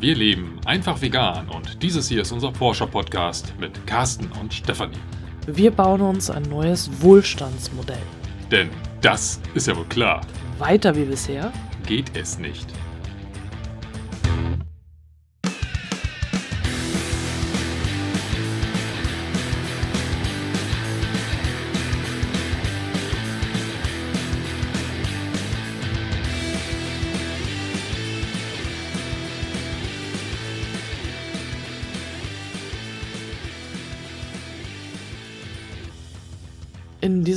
[0.00, 4.96] Wir leben einfach vegan und dieses hier ist unser Porsche Podcast mit Carsten und Stefanie.
[5.46, 8.00] Wir bauen uns ein neues Wohlstandsmodell.
[8.50, 8.70] Denn
[9.02, 10.22] das ist ja wohl klar.
[10.58, 11.52] Weiter wie bisher
[11.86, 12.66] geht es nicht.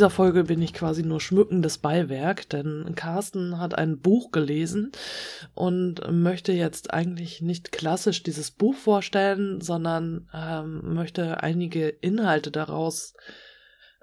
[0.03, 4.91] Dieser Folge bin ich quasi nur schmückendes Beiwerk, denn Carsten hat ein Buch gelesen
[5.55, 13.13] und möchte jetzt eigentlich nicht klassisch dieses Buch vorstellen, sondern ähm, möchte einige Inhalte daraus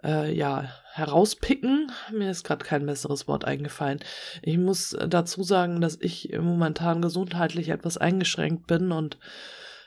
[0.02, 1.92] äh, ja herauspicken.
[2.14, 4.00] Mir ist gerade kein besseres Wort eingefallen.
[4.40, 9.18] Ich muss dazu sagen, dass ich momentan gesundheitlich etwas eingeschränkt bin und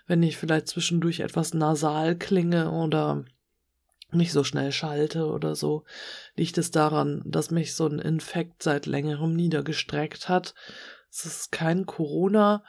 [0.06, 3.26] wenn ich vielleicht zwischendurch etwas nasal klinge oder
[4.16, 5.84] nicht so schnell schalte oder so,
[6.36, 10.54] liegt es daran, dass mich so ein Infekt seit längerem niedergestreckt hat.
[11.12, 12.64] Es ist kein Corona,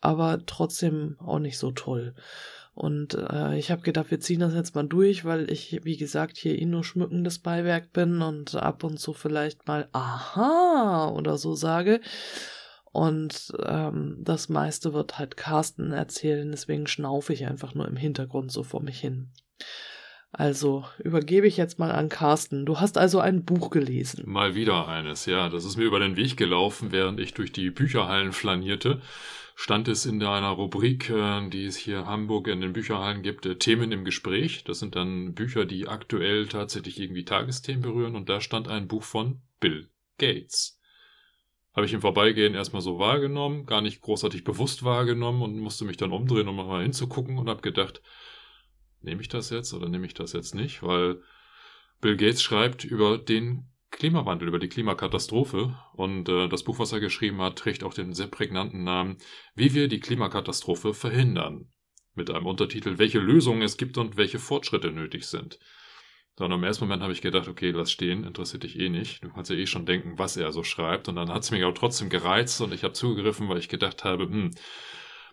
[0.00, 2.14] aber trotzdem auch nicht so toll.
[2.74, 6.36] Und äh, ich habe gedacht, wir ziehen das jetzt mal durch, weil ich, wie gesagt,
[6.36, 11.56] hier eh nur schmückendes Beiwerk bin und ab und zu vielleicht mal Aha oder so
[11.56, 12.00] sage.
[12.92, 18.52] Und ähm, das meiste wird halt Carsten erzählen, deswegen schnaufe ich einfach nur im Hintergrund
[18.52, 19.30] so vor mich hin.
[20.30, 22.66] Also übergebe ich jetzt mal an Carsten.
[22.66, 24.24] Du hast also ein Buch gelesen.
[24.26, 25.48] Mal wieder eines, ja.
[25.48, 29.00] Das ist mir über den Weg gelaufen, während ich durch die Bücherhallen flanierte.
[29.54, 33.56] Stand es in einer Rubrik, äh, die es hier Hamburg in den Bücherhallen gibt, äh,
[33.56, 34.62] Themen im Gespräch.
[34.64, 38.14] Das sind dann Bücher, die aktuell tatsächlich irgendwie Tagesthemen berühren.
[38.14, 40.78] Und da stand ein Buch von Bill Gates.
[41.74, 45.96] Habe ich im Vorbeigehen erstmal so wahrgenommen, gar nicht großartig bewusst wahrgenommen und musste mich
[45.96, 48.02] dann umdrehen, um mal hinzugucken und habe gedacht,
[49.02, 50.82] nehme ich das jetzt oder nehme ich das jetzt nicht?
[50.82, 51.22] Weil
[52.00, 55.74] Bill Gates schreibt über den Klimawandel, über die Klimakatastrophe.
[55.94, 59.18] Und äh, das Buch, was er geschrieben hat, trägt auch den sehr prägnanten Namen
[59.54, 61.72] Wie wir die Klimakatastrophe verhindern.
[62.14, 65.58] Mit einem Untertitel, welche Lösungen es gibt und welche Fortschritte nötig sind.
[66.36, 69.24] Dann im ersten Moment habe ich gedacht, okay, lass stehen, interessiert dich eh nicht.
[69.24, 71.08] Du kannst ja eh schon denken, was er so schreibt.
[71.08, 74.04] Und dann hat es mich aber trotzdem gereizt und ich habe zugegriffen, weil ich gedacht
[74.04, 74.50] habe, hm,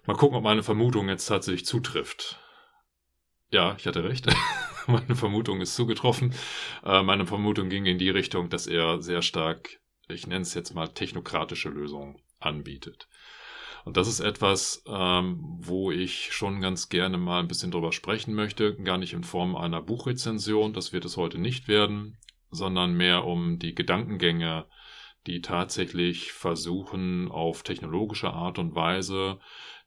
[0.05, 2.39] mal gucken, ob meine Vermutung jetzt tatsächlich zutrifft.
[3.55, 4.27] Ja, ich hatte recht.
[4.87, 6.33] meine Vermutung ist zugetroffen.
[6.83, 9.79] Äh, meine Vermutung ging in die Richtung, dass er sehr stark,
[10.09, 13.07] ich nenne es jetzt mal, technokratische Lösungen anbietet.
[13.85, 18.33] Und das ist etwas, ähm, wo ich schon ganz gerne mal ein bisschen drüber sprechen
[18.33, 18.75] möchte.
[18.75, 22.17] Gar nicht in Form einer Buchrezension, das wird es heute nicht werden,
[22.51, 24.65] sondern mehr um die Gedankengänge,
[25.27, 29.39] die tatsächlich versuchen, auf technologische Art und Weise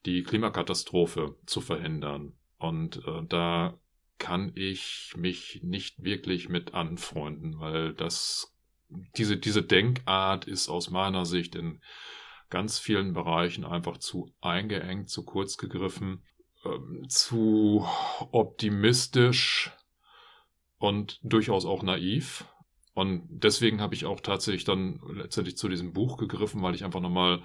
[0.06, 2.37] die Klimakatastrophe zu verhindern.
[2.58, 3.78] Und äh, da
[4.18, 8.54] kann ich mich nicht wirklich mit anfreunden, weil das,
[9.16, 11.80] diese, diese Denkart ist aus meiner Sicht in
[12.50, 16.22] ganz vielen Bereichen einfach zu eingeengt, zu kurz gegriffen,
[16.64, 17.86] ähm, zu
[18.32, 19.70] optimistisch
[20.78, 22.44] und durchaus auch naiv.
[22.94, 27.00] Und deswegen habe ich auch tatsächlich dann letztendlich zu diesem Buch gegriffen, weil ich einfach
[27.00, 27.42] nochmal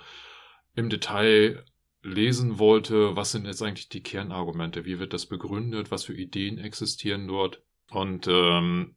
[0.74, 1.64] im Detail
[2.04, 6.58] lesen wollte, was sind jetzt eigentlich die Kernargumente, wie wird das begründet, was für Ideen
[6.58, 8.96] existieren dort und ähm,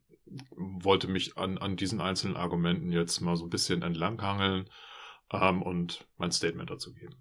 [0.55, 4.69] wollte mich an, an diesen einzelnen Argumenten jetzt mal so ein bisschen entlanghangeln
[5.31, 7.15] ähm, und mein Statement dazu geben.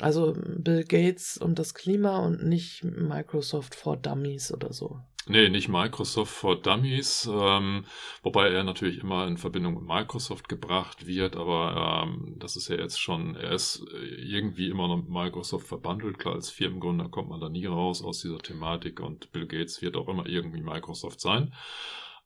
[0.00, 5.00] Also Bill Gates und das Klima und nicht Microsoft for Dummies oder so.
[5.26, 7.84] Nee, nicht Microsoft for Dummies, ähm,
[8.22, 12.76] wobei er natürlich immer in Verbindung mit Microsoft gebracht wird, aber ähm, das ist ja
[12.76, 16.18] jetzt schon, er ist irgendwie immer noch mit Microsoft verbandelt.
[16.18, 19.96] Klar, als Firmengründer kommt man da nie raus aus dieser Thematik und Bill Gates wird
[19.96, 21.52] auch immer irgendwie Microsoft sein.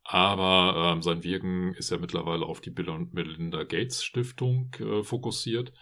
[0.05, 5.03] Aber ähm, sein Wirken ist ja mittlerweile auf die Bill und Melinda Gates Stiftung äh,
[5.03, 5.73] fokussiert.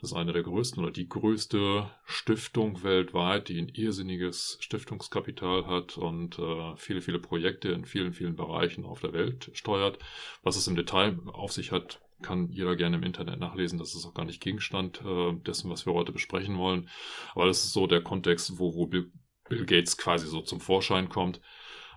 [0.00, 5.98] Das ist eine der größten oder die größte Stiftung weltweit, die ein irrsinniges Stiftungskapital hat
[5.98, 9.98] und äh, viele, viele Projekte in vielen, vielen Bereichen auf der Welt steuert.
[10.42, 13.80] Was es im Detail auf sich hat, kann jeder gerne im Internet nachlesen.
[13.80, 16.88] Das ist auch gar nicht Gegenstand äh, dessen, was wir heute besprechen wollen.
[17.34, 19.10] Aber das ist so der Kontext, wo, wo Bill,
[19.48, 21.40] Gates quasi so zum Vorschein kommt.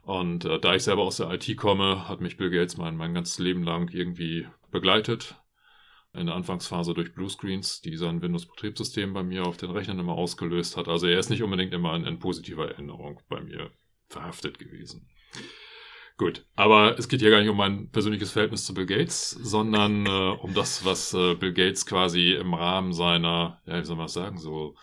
[0.01, 3.13] Und äh, da ich selber aus der IT komme, hat mich Bill Gates mein, mein
[3.13, 5.35] ganzes Leben lang irgendwie begleitet
[6.13, 10.75] in der Anfangsphase durch Bluescreens, die sein Windows-Betriebssystem bei mir auf den Rechnern immer ausgelöst
[10.77, 10.87] hat.
[10.87, 13.71] Also er ist nicht unbedingt immer in, in positiver Erinnerung bei mir
[14.07, 15.09] verhaftet gewesen.
[16.17, 20.05] Gut, aber es geht hier gar nicht um mein persönliches Verhältnis zu Bill Gates, sondern
[20.05, 24.09] äh, um das, was äh, Bill Gates quasi im Rahmen seiner, ja, wie soll man
[24.09, 24.75] sagen, so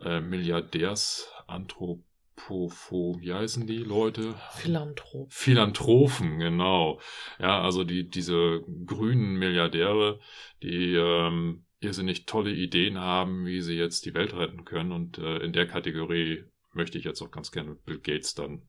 [0.00, 4.34] äh, Milliardärsanthropologie Pofo, wie heißen die Leute?
[4.52, 5.32] Philanthrop.
[5.32, 7.00] Philanthropen, genau.
[7.38, 10.20] Ja, also die, diese grünen Milliardäre,
[10.62, 14.92] die ähm, irrsinnig tolle Ideen haben, wie sie jetzt die Welt retten können.
[14.92, 18.62] Und äh, in der Kategorie möchte ich jetzt auch ganz gerne Bill Gates dann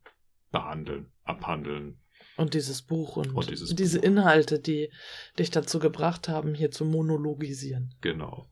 [0.51, 1.99] behandeln, abhandeln.
[2.37, 4.07] Und dieses Buch und, Und dieses diese Buch.
[4.07, 4.91] Inhalte, die
[5.39, 7.95] dich dazu gebracht haben, hier zu monologisieren.
[8.01, 8.49] Genau.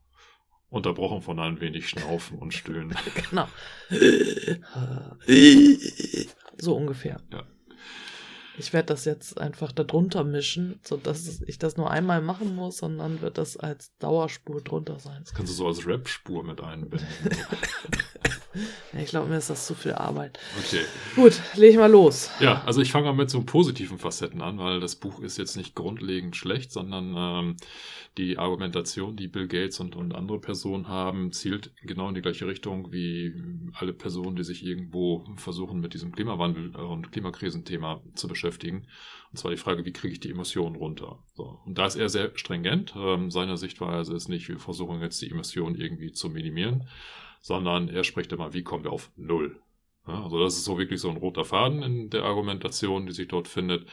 [0.73, 2.95] Unterbrochen von ein wenig Schnaufen und Stöhnen.
[3.29, 3.47] Genau.
[6.57, 7.19] So ungefähr.
[7.31, 7.43] Ja.
[8.57, 12.99] Ich werde das jetzt einfach darunter mischen, sodass ich das nur einmal machen muss und
[12.99, 15.21] dann wird das als Dauerspur drunter sein.
[15.23, 17.07] Das kannst du so als Rap-Spur mit einbinden.
[18.97, 20.39] Ich glaube, mir ist das zu viel Arbeit.
[20.59, 20.81] Okay.
[21.15, 22.29] Gut, leg ich mal los.
[22.39, 25.57] Ja, also ich fange mal mit so positiven Facetten an, weil das Buch ist jetzt
[25.57, 27.57] nicht grundlegend schlecht, sondern ähm,
[28.17, 32.45] die Argumentation, die Bill Gates und, und andere Personen haben, zielt genau in die gleiche
[32.45, 33.33] Richtung wie
[33.73, 38.42] alle Personen, die sich irgendwo versuchen, mit diesem Klimawandel und Klimakrisenthema zu beschäftigen.
[38.51, 41.19] Und zwar die Frage, wie kriege ich die Emissionen runter?
[41.35, 41.59] So.
[41.65, 42.93] Und da ist er sehr stringent.
[42.95, 46.87] Ähm, seine Sichtweise ist nicht, wir versuchen jetzt die Emissionen irgendwie zu minimieren,
[47.41, 49.59] sondern er spricht immer, wie kommen wir auf Null?
[50.05, 53.29] Ja, also das ist so wirklich so ein roter Faden in der Argumentation, die sich
[53.29, 53.87] dort findet.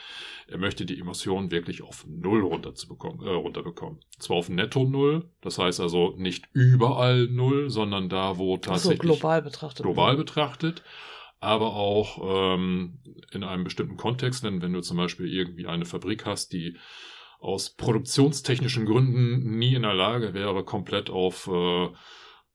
[0.48, 4.00] Er möchte die Emissionen wirklich auf Null runterzubekommen, äh, runterbekommen.
[4.18, 8.98] Zwar auf Netto Null, das heißt also nicht überall Null, sondern da, wo Also tatsächlich
[8.98, 9.84] global betrachtet.
[9.84, 10.82] global betrachtet,
[11.40, 12.98] aber auch ähm,
[13.32, 16.76] in einem bestimmten Kontext, denn wenn du zum Beispiel irgendwie eine Fabrik hast, die
[17.40, 21.88] aus produktionstechnischen Gründen nie in der Lage wäre, komplett auf äh,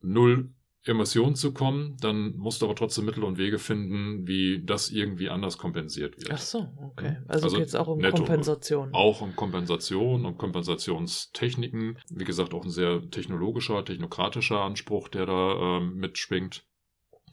[0.02, 0.54] Null
[0.88, 5.30] Emissionen zu kommen, dann musst du aber trotzdem Mittel und Wege finden, wie das irgendwie
[5.30, 6.32] anders kompensiert wird.
[6.32, 7.18] Ach so, okay.
[7.28, 8.18] Also, Also geht es auch um netto.
[8.18, 8.94] Kompensation.
[8.94, 11.98] Auch um Kompensation, um Kompensationstechniken.
[12.10, 16.64] Wie gesagt, auch ein sehr technologischer, technokratischer Anspruch, der da ähm, mitschwingt,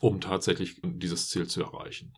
[0.02, 2.12] um tatsächlich dieses Ziel zu erreichen.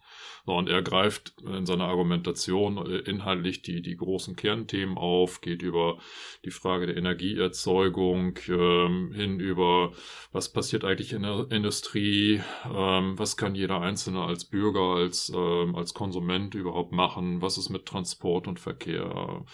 [0.47, 5.99] Und er greift in seiner Argumentation äh, inhaltlich die, die großen Kernthemen auf, geht über
[6.47, 9.93] die Frage der Energieerzeugung ähm, hin über,
[10.33, 12.41] was passiert eigentlich in der Industrie,
[12.75, 17.69] ähm, was kann jeder Einzelne als Bürger, als, ähm, als Konsument überhaupt machen, was ist
[17.69, 19.45] mit Transport und Verkehr,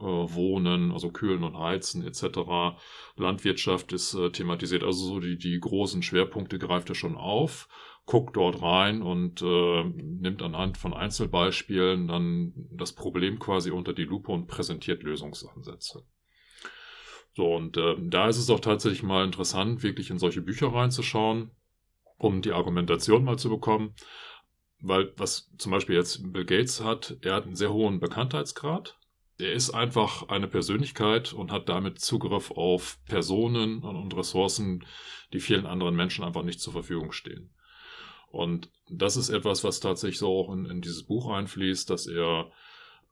[0.00, 2.78] äh, Wohnen, also Kühlen und Heizen etc.
[3.16, 7.68] Landwirtschaft ist äh, thematisiert, also so die, die großen Schwerpunkte greift er schon auf,
[8.06, 14.04] guckt dort rein und äh, nimmt anhand von Einzelbeispielen dann das Problem quasi unter die
[14.04, 16.04] Lupe und präsentiert Lösungsansätze.
[17.34, 21.52] So, und äh, da ist es auch tatsächlich mal interessant, wirklich in solche Bücher reinzuschauen,
[22.16, 23.94] um die Argumentation mal zu bekommen.
[24.80, 28.97] Weil was zum Beispiel jetzt Bill Gates hat, er hat einen sehr hohen Bekanntheitsgrad.
[29.38, 34.84] Er ist einfach eine Persönlichkeit und hat damit Zugriff auf Personen und Ressourcen,
[35.32, 37.50] die vielen anderen Menschen einfach nicht zur Verfügung stehen.
[38.30, 42.50] Und das ist etwas, was tatsächlich so auch in, in dieses Buch einfließt, dass er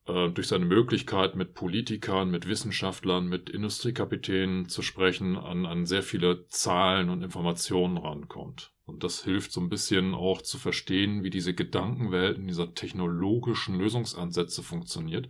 [0.07, 6.03] äh, durch seine Möglichkeit mit Politikern, mit Wissenschaftlern, mit Industriekapitänen zu sprechen, an, an sehr
[6.03, 8.73] viele Zahlen und Informationen rankommt.
[8.85, 14.63] Und das hilft so ein bisschen auch zu verstehen, wie diese Gedankenwelten dieser technologischen Lösungsansätze
[14.63, 15.29] funktioniert.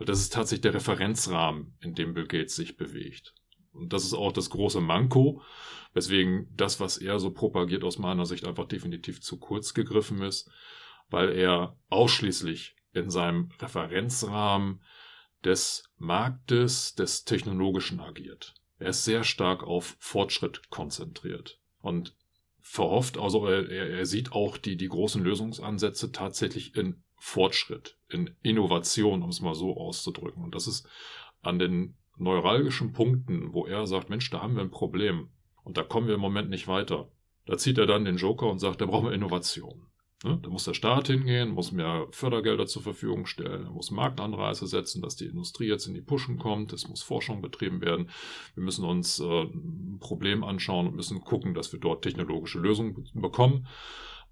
[0.00, 3.34] Weil das ist tatsächlich der Referenzrahmen, in dem Bill Gates sich bewegt.
[3.72, 5.42] Und das ist auch das große Manko,
[5.92, 10.50] weswegen das, was er so propagiert, aus meiner Sicht einfach definitiv zu kurz gegriffen ist,
[11.10, 14.82] weil er ausschließlich in seinem Referenzrahmen
[15.44, 18.54] des Marktes, des Technologischen agiert.
[18.78, 22.16] Er ist sehr stark auf Fortschritt konzentriert und
[22.62, 29.22] verhofft, also er, er sieht auch die, die großen Lösungsansätze tatsächlich in Fortschritt, in Innovation,
[29.22, 30.42] um es mal so auszudrücken.
[30.42, 30.88] Und das ist
[31.42, 35.28] an den neuralgischen Punkten, wo er sagt, Mensch, da haben wir ein Problem
[35.62, 37.08] und da kommen wir im Moment nicht weiter.
[37.44, 39.86] Da zieht er dann den Joker und sagt, da brauchen wir Innovation.
[40.24, 40.38] Ne?
[40.42, 45.16] Da muss der Staat hingehen, muss mehr Fördergelder zur Verfügung stellen, muss Marktanreize setzen, dass
[45.16, 48.10] die Industrie jetzt in die Puschen kommt, es muss Forschung betrieben werden.
[48.54, 52.94] Wir müssen uns äh, ein Problem anschauen und müssen gucken, dass wir dort technologische Lösungen
[52.94, 53.66] be- bekommen.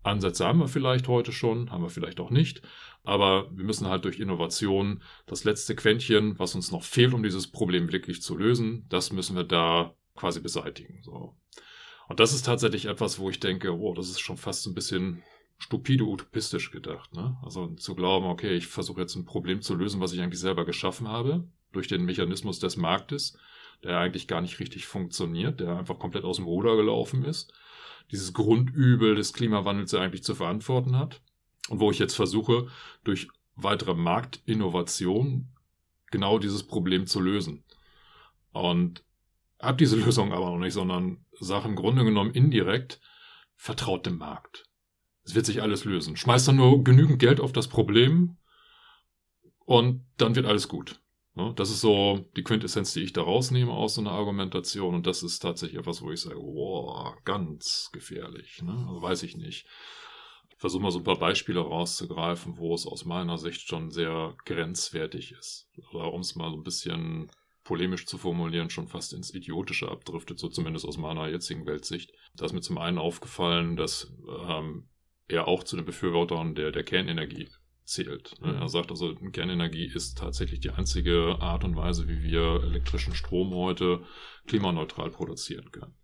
[0.03, 2.63] Ansätze haben wir vielleicht heute schon, haben wir vielleicht auch nicht,
[3.05, 7.51] aber wir müssen halt durch Innovation das letzte Quäntchen, was uns noch fehlt, um dieses
[7.51, 11.01] Problem wirklich zu lösen, das müssen wir da quasi beseitigen.
[11.03, 11.37] So.
[12.09, 15.23] Und das ist tatsächlich etwas, wo ich denke, oh, das ist schon fast ein bisschen
[15.59, 17.15] stupide utopistisch gedacht.
[17.15, 17.37] Ne?
[17.43, 20.65] Also zu glauben, okay, ich versuche jetzt ein Problem zu lösen, was ich eigentlich selber
[20.65, 23.37] geschaffen habe, durch den Mechanismus des Marktes,
[23.83, 27.53] der eigentlich gar nicht richtig funktioniert, der einfach komplett aus dem Ruder gelaufen ist,
[28.11, 31.21] dieses Grundübel des Klimawandels ja eigentlich zu verantworten hat.
[31.69, 32.69] Und wo ich jetzt versuche,
[33.05, 35.49] durch weitere Marktinnovation
[36.11, 37.65] genau dieses Problem zu lösen.
[38.53, 39.05] Und
[39.61, 43.01] habe diese Lösung aber noch nicht, sondern sage im Grunde genommen indirekt,
[43.57, 44.65] vertraut dem Markt.
[45.25, 46.17] Es wird sich alles lösen.
[46.17, 48.39] Schmeißt dann nur genügend Geld auf das Problem
[49.67, 51.03] und dann wird alles gut.
[51.39, 51.53] Ne?
[51.55, 54.97] Das ist so die Quintessenz, die ich da rausnehme aus so einer Argumentation.
[54.97, 58.61] Und das ist tatsächlich etwas, wo ich sage, wow, ganz gefährlich.
[58.61, 58.73] Ne?
[58.89, 59.65] Also weiß ich nicht.
[60.51, 64.35] Ich versuche mal so ein paar Beispiele rauszugreifen, wo es aus meiner Sicht schon sehr
[64.45, 65.69] grenzwertig ist.
[65.93, 67.31] Oder um es mal so ein bisschen
[67.63, 72.13] polemisch zu formulieren, schon fast ins Idiotische abdriftet, so zumindest aus meiner jetzigen Weltsicht.
[72.35, 74.13] Da ist mir zum einen aufgefallen, dass
[74.49, 74.89] ähm,
[75.29, 77.49] er auch zu den Befürwortern der, der Kernenergie
[77.89, 78.35] zählt.
[78.41, 78.53] Ne?
[78.53, 78.63] Mhm.
[78.63, 83.55] Er sagt also, Kernenergie ist tatsächlich die einzige Art und Weise, wie wir elektrischen Strom
[83.55, 84.05] heute
[84.47, 85.95] klimaneutral produzieren können.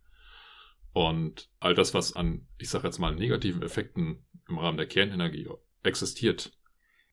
[0.92, 5.48] Und all das, was an, ich sage jetzt mal, negativen Effekten im Rahmen der Kernenergie
[5.82, 6.52] existiert,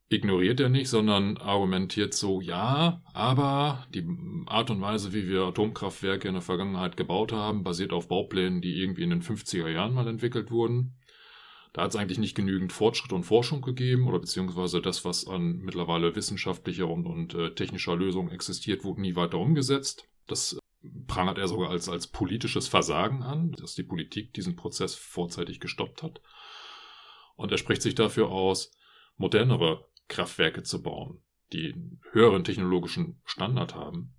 [0.07, 4.05] ignoriert er nicht, sondern argumentiert so, ja, aber die
[4.45, 8.81] Art und Weise, wie wir Atomkraftwerke in der Vergangenheit gebaut haben, basiert auf Bauplänen, die
[8.81, 10.97] irgendwie in den 50er Jahren mal entwickelt wurden.
[11.73, 15.59] Da hat es eigentlich nicht genügend Fortschritt und Forschung gegeben oder beziehungsweise das, was an
[15.59, 20.09] mittlerweile wissenschaftlicher und, und äh, technischer Lösung existiert, wurde nie weiter umgesetzt.
[20.27, 24.95] Das äh, prangert er sogar als, als politisches Versagen an, dass die Politik diesen Prozess
[24.95, 26.21] vorzeitig gestoppt hat.
[27.37, 28.71] Und er spricht sich dafür aus,
[29.15, 31.21] modernere Kraftwerke zu bauen,
[31.53, 34.13] die einen höheren technologischen Standard haben.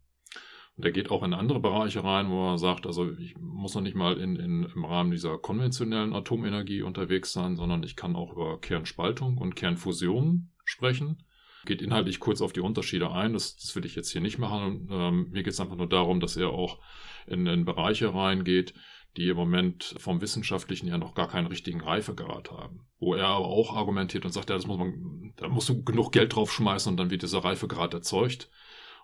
[0.77, 3.83] Und er geht auch in andere Bereiche rein, wo er sagt, also ich muss noch
[3.83, 8.33] nicht mal in, in, im Rahmen dieser konventionellen Atomenergie unterwegs sein, sondern ich kann auch
[8.33, 11.25] über Kernspaltung und Kernfusion sprechen.
[11.67, 14.89] Geht inhaltlich kurz auf die Unterschiede ein, das, das will ich jetzt hier nicht machen.
[14.91, 16.81] Ähm, mir geht es einfach nur darum, dass er auch
[17.27, 18.75] in, in Bereiche reingeht,
[19.17, 22.87] die im Moment vom Wissenschaftlichen ja noch gar keinen richtigen Reifegrad haben.
[22.99, 26.13] Wo er aber auch argumentiert und sagt, ja, das muss man, da musst du genug
[26.13, 28.51] Geld drauf schmeißen und dann wird dieser Reifegrad erzeugt.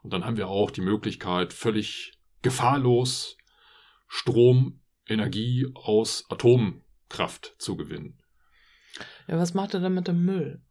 [0.02, 3.36] Und dann haben wir auch die Möglichkeit, völlig gefahrlos
[4.06, 8.18] Strom, Energie aus Atomkraft zu gewinnen.
[9.26, 10.62] Ja, was macht er dann mit dem Müll?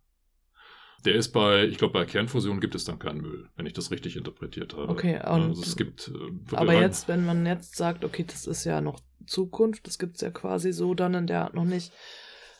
[1.06, 3.92] Der ist bei, ich glaube, bei Kernfusion gibt es dann keinen Müll, wenn ich das
[3.92, 4.90] richtig interpretiert habe.
[4.90, 6.10] Okay, und also es gibt.
[6.10, 10.16] Äh, aber jetzt, wenn man jetzt sagt, okay, das ist ja noch Zukunft, das gibt
[10.16, 11.94] es ja quasi so dann in der Art noch nicht.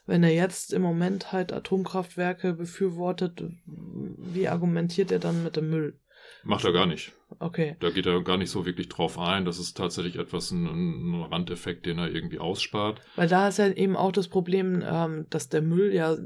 [0.06, 6.00] Wenn er jetzt im Moment halt Atomkraftwerke befürwortet, wie argumentiert er dann mit dem Müll?
[6.44, 7.12] Macht er gar nicht.
[7.40, 7.76] Okay.
[7.80, 9.46] Da geht er gar nicht so wirklich drauf ein.
[9.46, 13.02] Das ist tatsächlich etwas, ein, ein Randeffekt, den er irgendwie ausspart.
[13.16, 16.18] Weil da ist ja eben auch das Problem, ähm, dass der Müll ja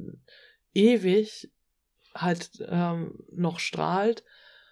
[0.73, 1.51] ewig
[2.13, 4.23] halt ähm, noch strahlt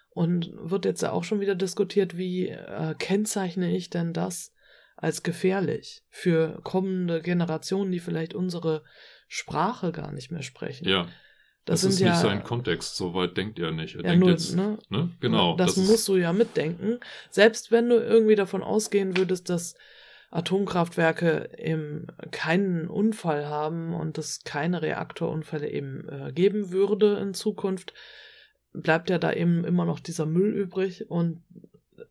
[0.10, 4.53] und wird jetzt ja auch schon wieder diskutiert, wie äh, kennzeichne ich denn das
[4.96, 8.84] als gefährlich für kommende Generationen, die vielleicht unsere
[9.27, 10.88] Sprache gar nicht mehr sprechen.
[10.88, 11.08] Ja.
[11.66, 13.96] Das, das ist ja, nicht sein Kontext, soweit denkt er nicht.
[13.96, 14.78] Er ja, denkt nur, jetzt, ne?
[14.89, 15.10] ne?
[15.20, 15.56] Genau.
[15.56, 17.00] Das, das musst du ja mitdenken.
[17.30, 19.75] Selbst wenn du irgendwie davon ausgehen würdest, dass
[20.32, 27.94] Atomkraftwerke eben keinen Unfall haben und es keine Reaktorunfälle eben äh, geben würde in Zukunft,
[28.74, 31.44] bleibt ja da eben immer noch dieser Müll übrig und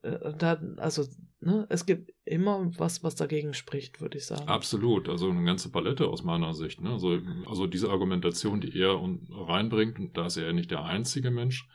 [0.02, 1.06] äh, da, also,
[1.40, 4.48] ne, es gibt immer was, was dagegen spricht, würde ich sagen.
[4.48, 6.80] Absolut, also eine ganze Palette aus meiner Sicht.
[6.80, 6.90] Ne?
[6.90, 11.30] Also, also diese Argumentation, die er reinbringt, und da ist er ja nicht der einzige
[11.30, 11.68] Mensch,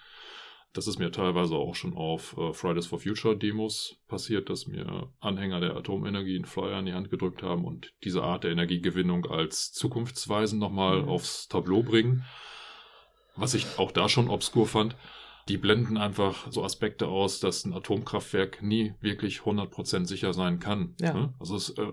[0.73, 5.13] das ist mir teilweise auch schon auf äh, Fridays for Future Demos passiert, dass mir
[5.19, 9.27] Anhänger der Atomenergie einen Flyer in die Hand gedrückt haben und diese Art der Energiegewinnung
[9.27, 11.09] als zukunftsweisend nochmal mhm.
[11.09, 12.25] aufs Tableau bringen.
[13.35, 14.95] Was ich auch da schon obskur fand
[15.49, 20.95] die blenden einfach so Aspekte aus, dass ein Atomkraftwerk nie wirklich 100% sicher sein kann.
[20.99, 21.13] Ja.
[21.13, 21.33] Ne?
[21.39, 21.91] Also es äh,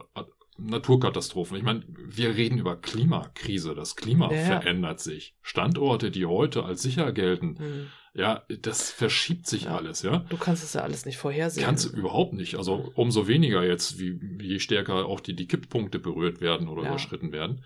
[0.60, 1.56] Naturkatastrophen.
[1.56, 3.74] Ich meine, wir reden über Klimakrise.
[3.74, 4.44] Das Klima ja.
[4.44, 5.34] verändert sich.
[5.42, 7.86] Standorte, die heute als sicher gelten, mhm.
[8.14, 9.76] ja, das verschiebt sich ja.
[9.76, 10.18] alles, ja.
[10.28, 11.64] Du kannst es ja alles nicht vorhersehen.
[11.64, 12.56] Kannst du überhaupt nicht.
[12.56, 16.88] Also umso weniger jetzt, wie, je stärker auch die, die Kipppunkte berührt werden oder ja.
[16.90, 17.64] überschritten werden.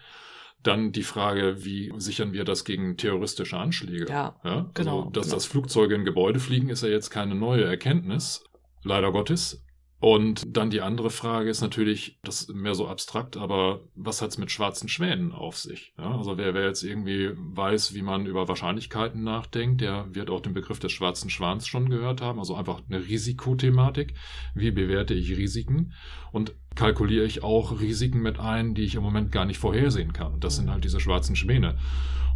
[0.64, 4.06] Dann die Frage, wie sichern wir das gegen terroristische Anschläge?
[4.08, 4.56] Ja, ja?
[4.56, 5.10] Also, genau.
[5.10, 5.36] Dass genau.
[5.36, 8.42] das Flugzeuge in Gebäude fliegen, ist ja jetzt keine neue Erkenntnis,
[8.82, 9.63] leider Gottes.
[10.04, 14.32] Und dann die andere Frage ist natürlich, das ist mehr so abstrakt, aber was hat
[14.32, 15.94] es mit schwarzen Schwänen auf sich?
[15.96, 20.42] Ja, also wer, wer jetzt irgendwie weiß, wie man über Wahrscheinlichkeiten nachdenkt, der wird auch
[20.42, 22.38] den Begriff des schwarzen Schwans schon gehört haben.
[22.38, 24.12] Also einfach eine Risikothematik.
[24.54, 25.94] Wie bewerte ich Risiken?
[26.32, 30.34] Und kalkuliere ich auch Risiken mit ein, die ich im Moment gar nicht vorhersehen kann.
[30.34, 31.78] Und das sind halt diese schwarzen Schwäne.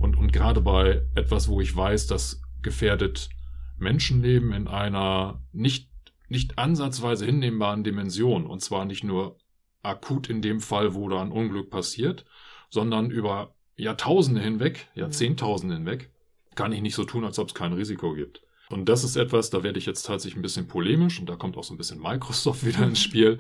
[0.01, 3.29] Und, und gerade bei etwas, wo ich weiß, dass gefährdet
[3.77, 5.89] Menschenleben in einer nicht
[6.29, 8.47] nicht ansatzweise hinnehmbaren Dimension.
[8.47, 9.39] Und zwar nicht nur
[9.83, 12.25] akut in dem Fall, wo da ein Unglück passiert,
[12.71, 16.11] sondern über Jahrtausende hinweg, Jahrzehntausende hinweg,
[16.55, 18.43] kann ich nicht so tun, als ob es kein Risiko gibt.
[18.71, 21.57] Und das ist etwas, da werde ich jetzt tatsächlich ein bisschen polemisch und da kommt
[21.57, 23.39] auch so ein bisschen Microsoft wieder ins Spiel,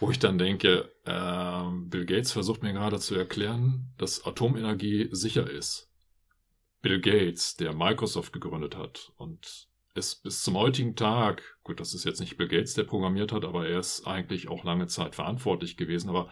[0.00, 5.48] wo ich dann denke, äh, Bill Gates versucht mir gerade zu erklären, dass Atomenergie sicher
[5.48, 5.88] ist.
[6.82, 9.67] Bill Gates, der Microsoft gegründet hat und
[9.98, 13.44] es bis zum heutigen Tag, gut, das ist jetzt nicht Bill Gates, der programmiert hat,
[13.44, 16.30] aber er ist eigentlich auch lange Zeit verantwortlich gewesen, aber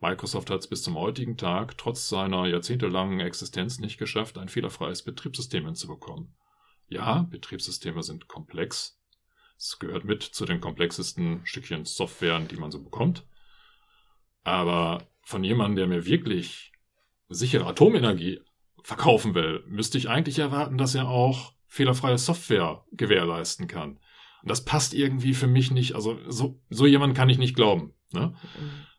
[0.00, 5.02] Microsoft hat es bis zum heutigen Tag trotz seiner jahrzehntelangen Existenz nicht geschafft, ein fehlerfreies
[5.02, 6.34] Betriebssystem hinzubekommen.
[6.88, 9.00] Ja, Betriebssysteme sind komplex.
[9.58, 13.26] Es gehört mit zu den komplexesten Stückchen Software, die man so bekommt.
[14.44, 16.72] Aber von jemandem, der mir wirklich
[17.28, 18.40] sichere Atomenergie
[18.84, 23.98] verkaufen will, müsste ich eigentlich erwarten, dass er auch fehlerfreie Software gewährleisten kann.
[24.42, 25.94] Und das passt irgendwie für mich nicht.
[25.94, 27.94] Also so, so jemand kann ich nicht glauben.
[28.12, 28.34] Ne?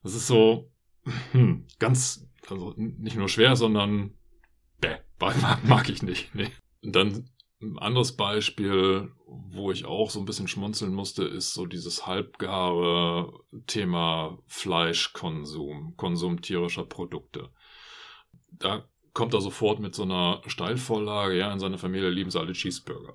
[0.03, 0.71] Das ist so
[1.31, 4.13] hm, ganz, also nicht nur schwer, sondern
[4.79, 6.33] bäh, mag, mag ich nicht.
[6.35, 6.51] Nee.
[6.83, 7.29] Und dann
[7.61, 13.33] ein anderes Beispiel, wo ich auch so ein bisschen schmunzeln musste, ist so dieses halbgare
[13.67, 17.49] Thema Fleischkonsum, Konsum tierischer Produkte.
[18.51, 22.53] Da kommt er sofort mit so einer Steilvorlage, ja, in seiner Familie lieben sie alle
[22.53, 23.13] Cheeseburger.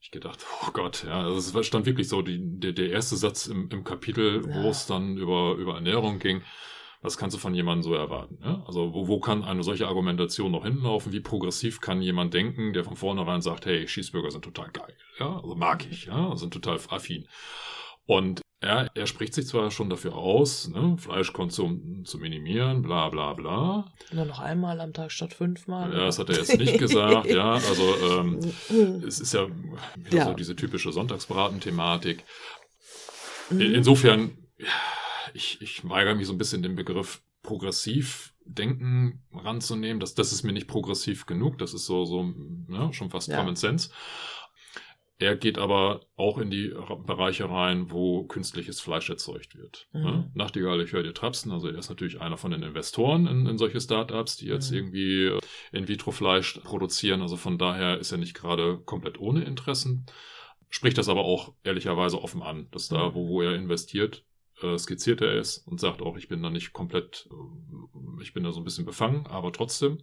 [0.00, 3.46] Ich gedacht, oh Gott, ja, also es stand wirklich so die, der, der erste Satz
[3.46, 4.62] im, im Kapitel, ja.
[4.62, 6.42] wo es dann über, über Ernährung ging.
[7.00, 8.38] Was kannst du von jemandem so erwarten?
[8.42, 8.64] Ja?
[8.66, 11.12] Also wo, wo kann eine solche Argumentation noch hinlaufen?
[11.12, 15.36] Wie progressiv kann jemand denken, der von vornherein sagt, hey, Cheeseburger sind total geil, ja,
[15.36, 17.28] also mag ich, ja, sind total affin.
[18.06, 23.32] Und er, er spricht sich zwar schon dafür aus, ne, Fleischkonsum zu minimieren, bla bla
[23.34, 23.92] bla.
[24.10, 25.92] Nur noch einmal am Tag statt fünfmal.
[25.92, 27.52] Ja, das hat er jetzt nicht gesagt, ja.
[27.52, 28.40] Also ähm,
[29.06, 29.46] es ist ja
[29.96, 30.24] wieder ja.
[30.24, 32.24] so diese typische Sonntagsbraten-Thematik.
[33.50, 33.60] Mhm.
[33.60, 34.38] Insofern,
[35.34, 40.00] ich, ich weigere mich so ein bisschen den Begriff progressiv denken ranzunehmen.
[40.00, 41.58] Das, das ist mir nicht progressiv genug.
[41.58, 43.38] Das ist so, so ne, schon fast ja.
[43.38, 43.90] Common Sense.
[45.20, 46.72] Er geht aber auch in die
[47.04, 49.88] Bereiche rein, wo künstliches Fleisch erzeugt wird.
[49.92, 50.00] Mhm.
[50.00, 50.30] Ne?
[50.34, 51.50] Nachtigall, ich höre dir trapsen.
[51.50, 54.76] Also er ist natürlich einer von den Investoren in, in solche Startups, die jetzt mhm.
[54.76, 55.40] irgendwie äh,
[55.72, 57.20] In-vitro-Fleisch produzieren.
[57.20, 60.06] Also von daher ist er nicht gerade komplett ohne Interessen.
[60.70, 63.14] Spricht das aber auch ehrlicherweise offen an, dass da, mhm.
[63.14, 64.24] wo, wo er investiert,
[64.62, 68.44] äh, skizziert er es und sagt auch, ich bin da nicht komplett, äh, ich bin
[68.44, 69.98] da so ein bisschen befangen, aber trotzdem.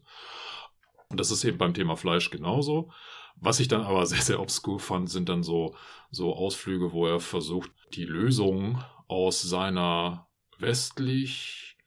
[1.08, 2.92] Und das ist eben beim Thema Fleisch genauso.
[3.36, 5.76] Was ich dann aber sehr, sehr obskur fand, sind dann so,
[6.12, 11.78] so Ausflüge, wo er versucht, die Lösung aus seiner westlich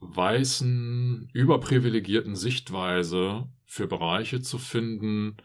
[0.00, 5.38] weißen, überprivilegierten Sichtweise für Bereiche zu finden,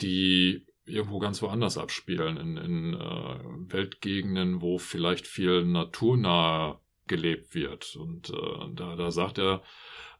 [0.00, 7.96] die irgendwo ganz woanders abspielen, in, in äh, Weltgegenden, wo vielleicht viel naturnah gelebt wird.
[7.96, 9.62] Und äh, da, da sagt er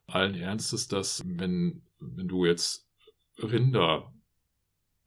[0.07, 2.87] allen Ernstes, dass wenn, wenn du jetzt
[3.39, 4.13] Rinder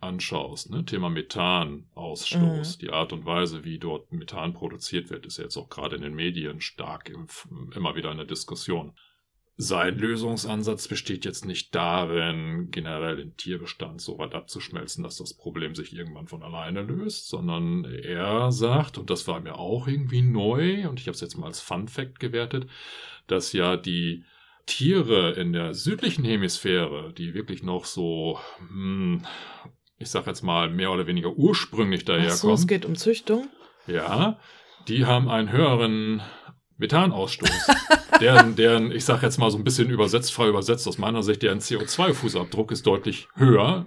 [0.04, 2.80] anschaust, ne, Thema Methanausstoß, mhm.
[2.80, 6.14] die Art und Weise, wie dort Methan produziert wird, ist jetzt auch gerade in den
[6.14, 7.28] Medien stark im,
[7.76, 8.94] immer wieder eine Diskussion.
[9.56, 15.76] Sein Lösungsansatz besteht jetzt nicht darin, generell den Tierbestand so weit abzuschmelzen, dass das Problem
[15.76, 20.88] sich irgendwann von alleine löst, sondern er sagt, und das war mir auch irgendwie neu,
[20.90, 22.68] und ich habe es jetzt mal als Fun Fact gewertet,
[23.28, 24.26] dass ja die
[24.66, 29.24] Tiere in der südlichen Hemisphäre, die wirklich noch so, hm,
[30.04, 32.38] ich sag jetzt mal, mehr oder weniger ursprünglich daherkommen.
[32.38, 33.50] So, es geht um Züchtung?
[33.88, 34.38] Ja,
[34.88, 36.22] die haben einen höheren
[36.78, 37.68] Methanausstoß,
[38.22, 41.42] deren, deren, ich sage jetzt mal so ein bisschen übersetzt, frei übersetzt aus meiner Sicht,
[41.42, 43.86] deren CO2-Fußabdruck ist deutlich höher,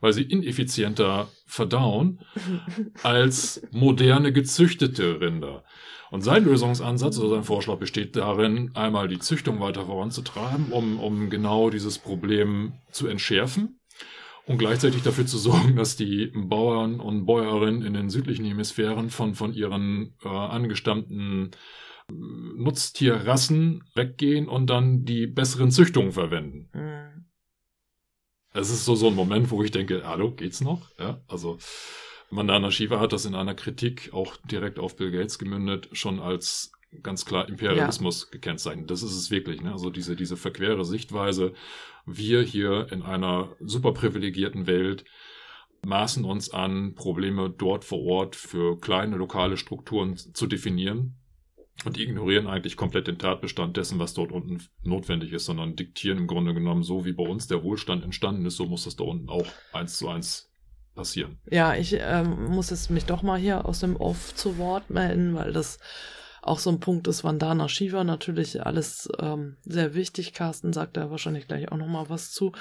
[0.00, 2.20] weil sie ineffizienter verdauen
[3.02, 5.64] als moderne gezüchtete Rinder.
[6.10, 11.30] Und sein Lösungsansatz oder sein Vorschlag besteht darin, einmal die Züchtung weiter voranzutreiben, um, um
[11.30, 13.80] genau dieses Problem zu entschärfen
[14.46, 19.34] und gleichzeitig dafür zu sorgen, dass die Bauern und Bäuerinnen in den südlichen Hemisphären von,
[19.34, 21.50] von ihren äh, angestammten
[22.08, 26.70] Nutztierrassen weggehen und dann die besseren Züchtungen verwenden.
[26.72, 27.24] Mhm.
[28.52, 30.88] Es ist so, so ein Moment, wo ich denke, hallo, geht's noch?
[30.98, 31.58] Ja, also
[32.30, 36.72] Mandana Shiva hat das in einer Kritik auch direkt auf Bill Gates gemündet, schon als
[37.02, 38.28] ganz klar Imperialismus ja.
[38.32, 38.90] gekennzeichnet.
[38.90, 39.60] Das ist es wirklich.
[39.62, 39.72] Ne?
[39.72, 41.52] Also diese, diese verquere Sichtweise,
[42.06, 45.04] wir hier in einer super privilegierten Welt
[45.84, 51.16] maßen uns an, Probleme dort vor Ort für kleine lokale Strukturen zu definieren
[51.84, 56.18] und die ignorieren eigentlich komplett den Tatbestand dessen, was dort unten notwendig ist, sondern diktieren
[56.18, 59.04] im Grunde genommen so, wie bei uns der Wohlstand entstanden ist, so muss das da
[59.04, 60.50] unten auch eins zu eins
[60.94, 61.38] passieren.
[61.50, 65.34] Ja, ich ähm, muss jetzt mich doch mal hier aus dem Off zu Wort melden,
[65.34, 65.78] weil das
[66.46, 70.32] auch so ein Punkt ist, Vandana Shiva natürlich alles ähm, sehr wichtig.
[70.32, 72.52] Carsten sagt da wahrscheinlich gleich auch noch mal was zu.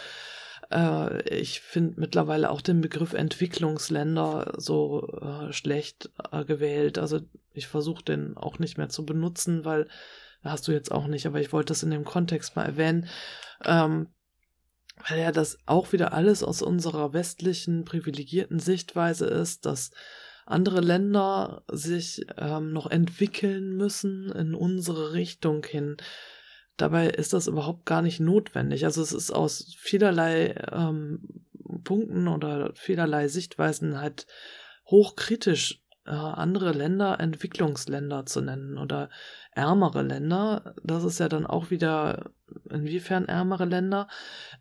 [0.71, 6.97] Äh, ich finde mittlerweile auch den Begriff Entwicklungsländer so äh, schlecht äh, gewählt.
[6.97, 7.21] Also
[7.53, 9.87] ich versuche den auch nicht mehr zu benutzen, weil
[10.43, 13.07] hast du jetzt auch nicht, aber ich wollte das in dem Kontext mal erwähnen.
[13.63, 14.07] Ähm,
[15.07, 19.91] weil ja das auch wieder alles aus unserer westlichen privilegierten Sichtweise ist, dass
[20.45, 25.97] andere Länder sich ähm, noch entwickeln müssen in unsere Richtung hin.
[26.77, 28.85] Dabei ist das überhaupt gar nicht notwendig.
[28.85, 31.45] Also es ist aus vielerlei ähm,
[31.83, 34.27] Punkten oder vielerlei Sichtweisen halt
[34.87, 39.09] hochkritisch, äh, andere Länder Entwicklungsländer zu nennen oder
[39.51, 40.75] ärmere Länder.
[40.83, 42.31] Das ist ja dann auch wieder
[42.69, 44.07] inwiefern ärmere Länder.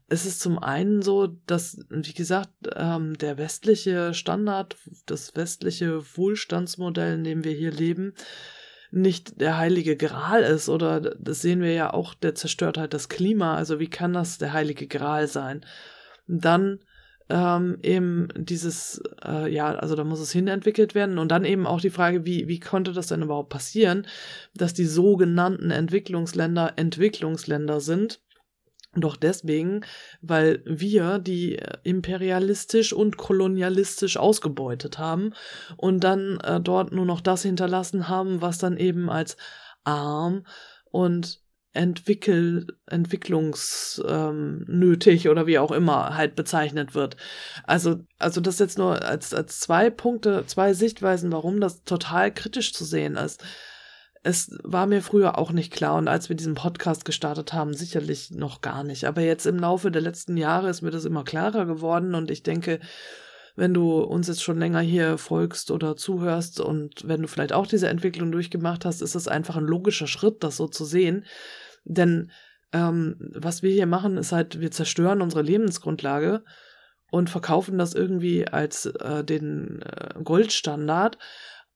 [0.09, 4.77] Es ist zum einen so, dass, wie gesagt, ähm, der westliche Standard,
[5.07, 8.15] das westliche Wohlstandsmodell, in dem wir hier leben,
[8.91, 13.09] nicht der heilige Gral ist oder das sehen wir ja auch, der zerstört halt das
[13.09, 13.57] Klima.
[13.57, 15.65] Also wie kann das der heilige Gral sein?
[16.27, 16.81] dann
[17.31, 21.81] ähm, eben dieses, äh, ja, also da muss es hinentwickelt werden und dann eben auch
[21.81, 24.07] die Frage, wie, wie konnte das denn überhaupt passieren,
[24.55, 28.21] dass die sogenannten Entwicklungsländer Entwicklungsländer sind.
[28.97, 29.81] Doch deswegen,
[30.23, 35.33] weil wir die imperialistisch und kolonialistisch ausgebeutet haben
[35.77, 39.37] und dann äh, dort nur noch das hinterlassen haben, was dann eben als
[39.83, 40.45] arm
[40.91, 41.44] und
[41.75, 47.17] entwickel, entwicklungsnötig ähm, oder wie auch immer halt bezeichnet wird.
[47.65, 52.73] Also, also das jetzt nur als, als zwei Punkte, zwei Sichtweisen, warum das total kritisch
[52.73, 53.45] zu sehen ist.
[54.23, 58.31] Es war mir früher auch nicht klar und als wir diesen Podcast gestartet haben, sicherlich
[58.31, 59.05] noch gar nicht.
[59.05, 62.43] Aber jetzt im Laufe der letzten Jahre ist mir das immer klarer geworden und ich
[62.43, 62.81] denke,
[63.57, 67.67] wenn du uns jetzt schon länger hier folgst oder zuhörst und wenn du vielleicht auch
[67.67, 71.25] diese Entwicklung durchgemacht hast, ist es einfach ein logischer Schritt, das so zu sehen,
[71.85, 72.31] denn
[72.73, 76.43] ähm, was wir hier machen, ist halt, wir zerstören unsere Lebensgrundlage
[77.11, 81.19] und verkaufen das irgendwie als äh, den äh, Goldstandard,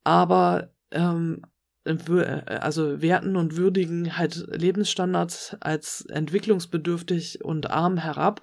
[0.03, 1.43] aber ähm,
[1.85, 8.43] äh, also werten und würdigen halt Lebensstandards als entwicklungsbedürftig und arm herab,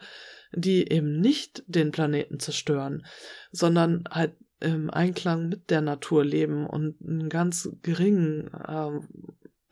[0.54, 3.06] die eben nicht den Planeten zerstören,
[3.52, 9.00] sondern halt im Einklang mit der Natur leben und einen ganz geringen äh,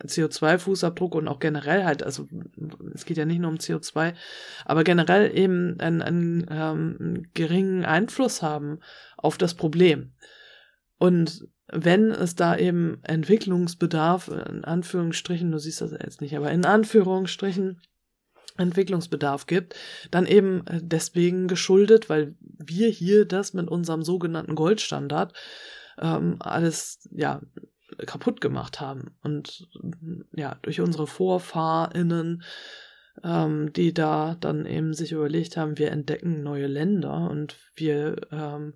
[0.05, 2.27] CO2-Fußabdruck und auch generell halt, also
[2.93, 4.13] es geht ja nicht nur um CO2,
[4.65, 8.79] aber generell eben einen, einen ähm, geringen Einfluss haben
[9.17, 10.13] auf das Problem.
[10.97, 16.65] Und wenn es da eben Entwicklungsbedarf, in Anführungsstrichen, du siehst das jetzt nicht, aber in
[16.65, 17.81] Anführungsstrichen
[18.57, 19.75] Entwicklungsbedarf gibt,
[20.11, 25.33] dann eben deswegen geschuldet, weil wir hier das mit unserem sogenannten Goldstandard
[25.99, 27.41] ähm, alles ja
[28.05, 29.15] kaputt gemacht haben.
[29.23, 29.67] Und
[30.31, 32.43] ja, durch unsere VorfahrInnen,
[33.23, 38.73] ähm, die da dann eben sich überlegt haben, wir entdecken neue Länder und wir ähm,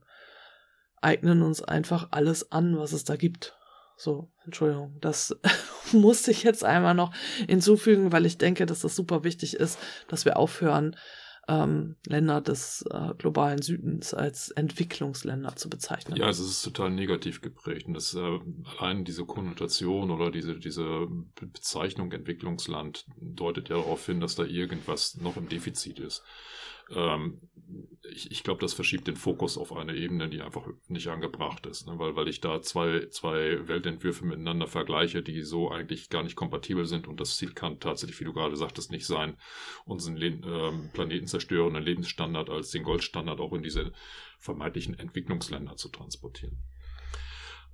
[1.01, 3.55] eignen uns einfach alles an, was es da gibt.
[3.95, 5.35] So, Entschuldigung, das
[5.91, 7.13] musste ich jetzt einmal noch
[7.47, 10.95] hinzufügen, weil ich denke, dass das super wichtig ist, dass wir aufhören,
[11.47, 16.17] ähm, Länder des äh, globalen Südens als Entwicklungsländer zu bezeichnen.
[16.17, 17.87] Ja, also es ist total negativ geprägt.
[17.87, 18.39] Und das äh,
[18.77, 21.07] allein diese Konnotation oder diese, diese
[21.39, 26.23] Bezeichnung Entwicklungsland deutet ja darauf hin, dass da irgendwas noch im Defizit ist.
[26.91, 27.41] Ähm,
[28.11, 31.87] ich, ich glaube, das verschiebt den Fokus auf eine Ebene, die einfach nicht angebracht ist,
[31.87, 31.99] ne?
[31.99, 36.85] weil, weil ich da zwei, zwei Weltentwürfe miteinander vergleiche, die so eigentlich gar nicht kompatibel
[36.85, 39.37] sind und das Ziel kann tatsächlich, wie du gerade sagtest, nicht sein,
[39.85, 43.91] unseren Le ähm, Planeten zerstörenden Lebensstandard als den Goldstandard auch in diese
[44.39, 46.57] vermeintlichen Entwicklungsländer zu transportieren.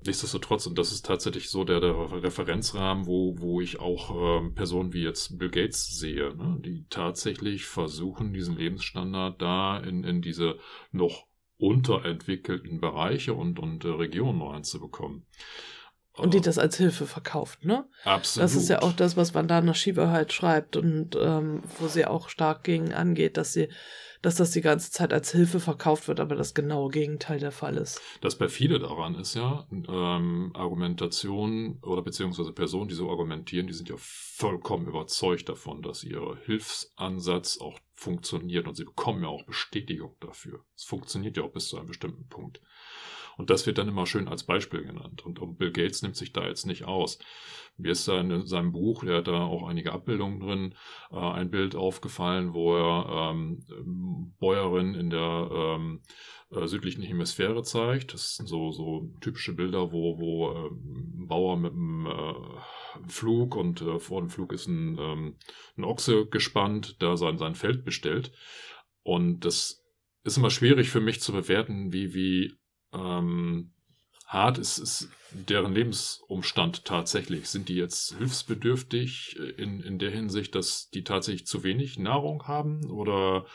[0.06, 4.92] Nichtsdestotrotz, und das ist tatsächlich so der, der Referenzrahmen, wo, wo ich auch ähm, Personen
[4.92, 10.58] wie jetzt Bill Gates sehe, ne, die tatsächlich versuchen, diesen Lebensstandard da in, in diese
[10.92, 11.26] noch
[11.58, 15.26] unterentwickelten Bereiche und, und äh, Regionen reinzubekommen.
[16.16, 17.86] Und die das als Hilfe verkauft, ne?
[18.04, 18.44] Absolut.
[18.44, 22.30] Das ist ja auch das, was Vandana Shiva halt schreibt und ähm, wo sie auch
[22.30, 23.70] stark gegen angeht, dass sie
[24.24, 27.76] dass das die ganze Zeit als Hilfe verkauft wird, aber das genaue Gegenteil der Fall
[27.76, 28.02] ist.
[28.22, 33.90] Das perfide daran ist ja, ähm, Argumentation oder beziehungsweise Personen, die so argumentieren, die sind
[33.90, 40.16] ja vollkommen überzeugt davon, dass ihr Hilfsansatz auch funktioniert und sie bekommen ja auch Bestätigung
[40.22, 40.64] dafür.
[40.76, 42.62] Es funktioniert ja auch bis zu einem bestimmten Punkt.
[43.38, 45.26] Und das wird dann immer schön als Beispiel genannt.
[45.26, 47.20] Und, Bill Gates nimmt sich da jetzt nicht aus.
[47.78, 50.76] Mir ist da in seinem Buch, der hat da auch einige Abbildungen drin,
[51.12, 53.64] äh, ein Bild aufgefallen, wo er ähm,
[54.40, 56.02] Bäuerin in der ähm,
[56.52, 58.14] äh, südlichen Hemisphäre zeigt.
[58.14, 63.56] Das sind so, so typische Bilder, wo, wo äh, ein Bauer mit einem äh, Flug
[63.56, 65.38] und äh, vor dem Flug ist ein, ähm,
[65.76, 68.32] ein Ochse gespannt, der sein, sein Feld bestellt.
[69.02, 69.84] und das
[70.24, 72.54] ist immer schwierig für mich zu bewerten, wie, wie
[72.94, 73.74] ähm,
[74.28, 77.50] hart ist, ist deren Lebensumstand tatsächlich.
[77.50, 82.90] Sind die jetzt hilfsbedürftig in, in der Hinsicht, dass die tatsächlich zu wenig Nahrung haben
[82.90, 83.46] oder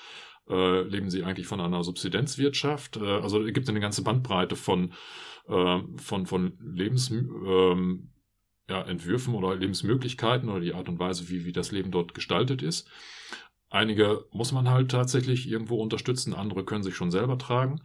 [0.48, 2.96] äh, leben sie eigentlich von einer Subsidenzwirtschaft?
[2.96, 4.92] Äh, also es gibt eine ganze Bandbreite von,
[5.48, 8.12] äh, von, von Lebensentwürfen ähm,
[8.68, 8.84] ja,
[9.38, 12.88] oder Lebensmöglichkeiten oder die Art und Weise, wie, wie das Leben dort gestaltet ist.
[13.70, 17.82] Einige muss man halt tatsächlich irgendwo unterstützen, andere können sich schon selber tragen.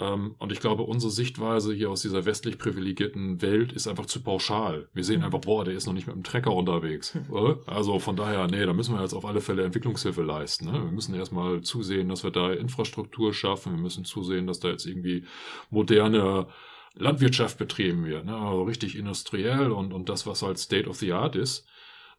[0.00, 4.22] Ähm, und ich glaube, unsere Sichtweise hier aus dieser westlich privilegierten Welt ist einfach zu
[4.22, 4.88] pauschal.
[4.92, 5.26] Wir sehen mhm.
[5.26, 7.14] einfach, boah, der ist noch nicht mit dem Trecker unterwegs.
[7.14, 7.58] Mhm.
[7.66, 10.66] Also von daher, nee, da müssen wir jetzt auf alle Fälle Entwicklungshilfe leisten.
[10.66, 10.72] Ne?
[10.72, 13.72] Wir müssen erstmal zusehen, dass wir da Infrastruktur schaffen.
[13.76, 15.24] Wir müssen zusehen, dass da jetzt irgendwie
[15.70, 16.48] moderne
[16.94, 18.24] Landwirtschaft betrieben wird.
[18.24, 18.36] Ne?
[18.36, 21.66] Also richtig industriell und, und das, was halt State of the Art ist.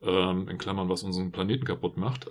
[0.01, 2.27] Ähm, in Klammern, was unseren Planeten kaputt macht.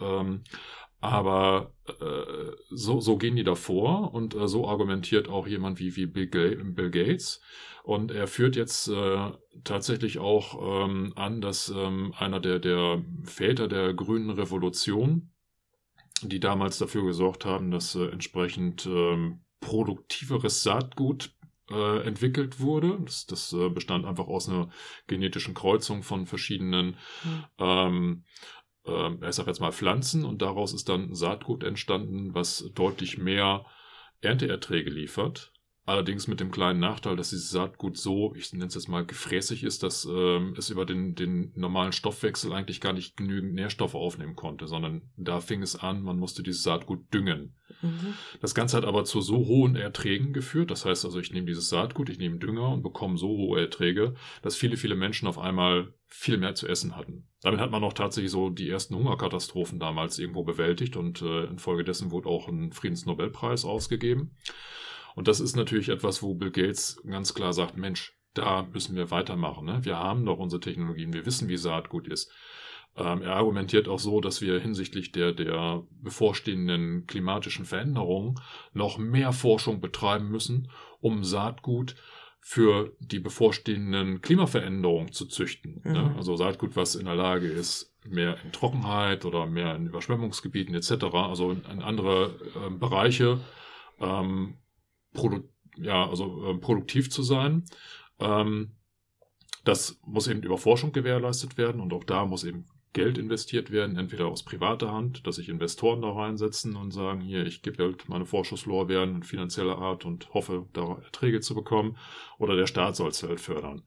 [1.04, 6.06] Aber äh, so, so gehen die davor und äh, so argumentiert auch jemand wie, wie
[6.06, 7.42] Bill, Bill Gates.
[7.82, 9.30] Und er führt jetzt äh,
[9.64, 15.30] tatsächlich auch ähm, an, dass ähm, einer der, der Väter der grünen Revolution,
[16.22, 21.34] die damals dafür gesorgt haben, dass äh, entsprechend ähm, produktiveres Saatgut
[21.70, 22.98] äh, entwickelt wurde.
[23.04, 24.68] Das, das äh, bestand einfach aus einer
[25.06, 27.44] genetischen Kreuzung von verschiedenen mhm.
[27.58, 28.24] ähm,
[28.86, 33.64] äh, ich sag jetzt mal Pflanzen und daraus ist dann Saatgut entstanden, was deutlich mehr
[34.20, 35.53] Ernteerträge liefert.
[35.86, 39.64] Allerdings mit dem kleinen Nachteil, dass dieses Saatgut so, ich nenne es jetzt mal gefräßig
[39.64, 44.34] ist, dass ähm, es über den, den normalen Stoffwechsel eigentlich gar nicht genügend Nährstoffe aufnehmen
[44.34, 47.54] konnte, sondern da fing es an, man musste dieses Saatgut düngen.
[47.82, 48.14] Mhm.
[48.40, 50.70] Das Ganze hat aber zu so hohen Erträgen geführt.
[50.70, 54.14] Das heißt also, ich nehme dieses Saatgut, ich nehme Dünger und bekomme so hohe Erträge,
[54.40, 57.28] dass viele, viele Menschen auf einmal viel mehr zu essen hatten.
[57.42, 62.10] Damit hat man auch tatsächlich so die ersten Hungerkatastrophen damals irgendwo bewältigt und äh, infolgedessen
[62.10, 64.34] wurde auch ein Friedensnobelpreis ausgegeben.
[65.14, 69.10] Und das ist natürlich etwas, wo Bill Gates ganz klar sagt, Mensch, da müssen wir
[69.10, 69.66] weitermachen.
[69.66, 69.84] Ne?
[69.84, 72.32] Wir haben doch unsere Technologien, wir wissen, wie Saatgut ist.
[72.96, 78.36] Ähm, er argumentiert auch so, dass wir hinsichtlich der, der bevorstehenden klimatischen Veränderungen
[78.72, 81.96] noch mehr Forschung betreiben müssen, um Saatgut
[82.40, 85.80] für die bevorstehenden Klimaveränderungen zu züchten.
[85.84, 85.90] Ne?
[85.90, 85.92] Mhm.
[85.92, 86.14] Ne?
[86.16, 91.04] Also Saatgut, was in der Lage ist, mehr in Trockenheit oder mehr in Überschwemmungsgebieten etc.,
[91.14, 93.40] also in andere äh, Bereiche
[93.98, 94.58] ähm,
[95.14, 97.64] produ ja, also, äh, produktiv zu sein.
[98.20, 98.76] Ähm,
[99.64, 103.96] das muss eben über Forschung gewährleistet werden und auch da muss eben Geld investiert werden,
[103.96, 108.08] entweder aus privater Hand, dass sich Investoren da reinsetzen und sagen, hier, ich gebe halt
[108.08, 111.96] meine Vorschusslorbeeren in finanzieller Art und hoffe, da Erträge zu bekommen,
[112.38, 113.82] oder der Staat soll es halt fördern.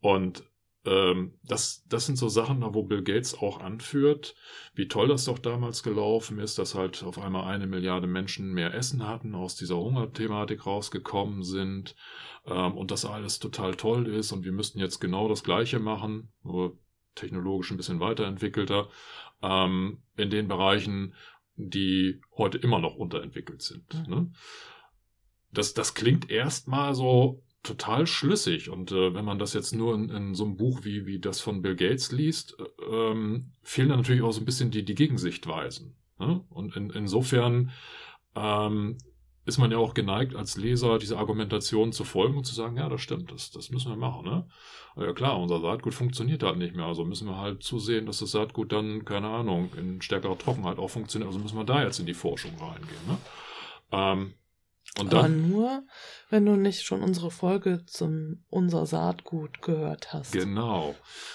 [0.00, 0.44] Und
[0.86, 4.34] ähm, das, das sind so Sachen, wo Bill Gates auch anführt,
[4.74, 8.72] wie toll das doch damals gelaufen ist, dass halt auf einmal eine Milliarde Menschen mehr
[8.74, 11.96] Essen hatten, aus dieser Hungerthematik rausgekommen sind
[12.46, 16.32] ähm, und das alles total toll ist und wir müssten jetzt genau das Gleiche machen,
[16.42, 16.78] nur
[17.14, 18.88] technologisch ein bisschen weiterentwickelter,
[19.42, 21.14] ähm, in den Bereichen,
[21.56, 23.92] die heute immer noch unterentwickelt sind.
[24.06, 24.14] Mhm.
[24.14, 24.32] Ne?
[25.52, 28.70] Das, das klingt erstmal so total schlüssig.
[28.70, 31.40] Und äh, wenn man das jetzt nur in, in, so einem Buch wie, wie das
[31.40, 34.94] von Bill Gates liest, äh, ähm, fehlen da natürlich auch so ein bisschen die, die
[34.94, 35.96] Gegensichtweisen.
[36.18, 36.44] Ne?
[36.50, 37.70] Und in, insofern
[38.34, 38.98] ähm,
[39.44, 42.88] ist man ja auch geneigt, als Leser diese Argumentation zu folgen und zu sagen, ja,
[42.88, 44.24] das stimmt, das, das müssen wir machen.
[44.24, 44.46] Ne?
[44.96, 46.86] ja klar, unser Saatgut funktioniert halt nicht mehr.
[46.86, 50.88] Also müssen wir halt zusehen, dass das Saatgut dann, keine Ahnung, in stärkerer Trockenheit auch
[50.88, 51.28] funktioniert.
[51.28, 53.06] Also müssen wir da jetzt in die Forschung reingehen.
[53.06, 53.18] Ne?
[53.92, 54.34] Ähm,
[54.98, 55.86] und dann, Aber nur,
[56.30, 60.32] wenn du nicht schon unsere Folge zum Unser Saatgut gehört hast.
[60.32, 60.94] Genau.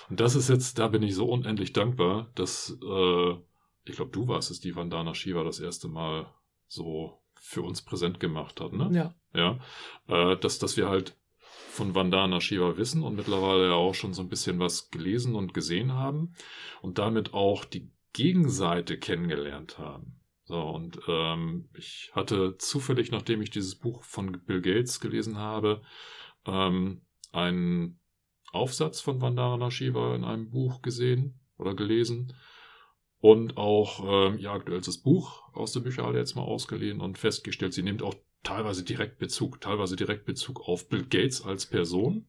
[0.10, 3.32] Und das ist jetzt, da bin ich so unendlich dankbar, dass, äh,
[3.86, 6.34] ich glaube, du warst es, die Vandana Shiva das erste Mal
[6.68, 8.90] so für uns präsent gemacht hat, ne?
[8.92, 9.16] Ja.
[9.34, 9.60] Ja.
[10.08, 11.16] Äh, dass, dass wir halt
[11.70, 15.54] von Vandana Shiva wissen und mittlerweile ja auch schon so ein bisschen was gelesen und
[15.54, 16.34] gesehen haben
[16.82, 20.21] und damit auch die Gegenseite kennengelernt haben.
[20.52, 25.82] So, und ähm, ich hatte zufällig, nachdem ich dieses Buch von Bill Gates gelesen habe,
[26.46, 28.02] ähm, einen
[28.52, 32.34] Aufsatz von Vandana Shiva in einem Buch gesehen oder gelesen
[33.22, 37.84] und auch ähm, ihr aktuelles Buch aus der Bücherhalle jetzt mal ausgeliehen und festgestellt, sie
[37.84, 42.28] nimmt auch teilweise direkt Bezug, teilweise direkt Bezug auf Bill Gates als Person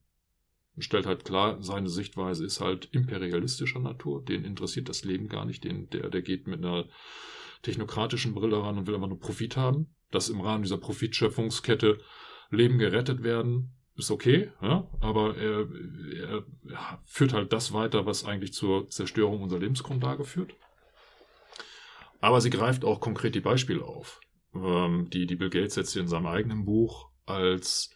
[0.76, 5.44] und stellt halt klar, seine Sichtweise ist halt imperialistischer Natur, den interessiert das Leben gar
[5.44, 6.84] nicht, den, der, der geht mit einer
[7.62, 9.94] technokratischen Brille ran und will einfach nur Profit haben.
[10.10, 11.98] Dass im Rahmen dieser Profitschöpfungskette
[12.50, 15.68] Leben gerettet werden, ist okay, ja, aber er,
[16.28, 16.46] er,
[17.04, 20.54] führt halt das weiter, was eigentlich zur Zerstörung unserer Lebensgrundlage führt.
[22.20, 24.20] Aber sie greift auch konkret die Beispiele auf,
[24.54, 27.90] ähm, die, die Bill Gates jetzt hier in seinem eigenen Buch als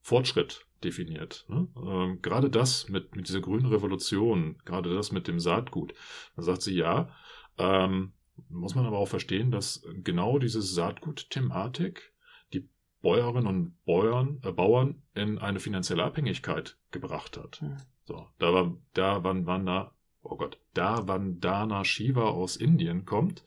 [0.00, 1.44] Fortschritt definiert.
[1.48, 1.66] Ne?
[1.76, 5.94] Ähm, gerade das mit, mit dieser grünen Revolution, gerade das mit dem Saatgut.
[6.36, 7.10] Da sagt sie ja,
[7.58, 8.12] ähm,
[8.48, 12.12] muss man aber auch verstehen, dass genau diese Saatgut-Thematik
[12.52, 12.68] die
[13.02, 17.60] Bäuerinnen und Bäuern, äh, Bauern in eine finanzielle Abhängigkeit gebracht hat.
[17.60, 17.76] Hm.
[18.04, 23.44] So, da war, da wann, wann da, oh Gott, da Vandana Shiva aus Indien kommt,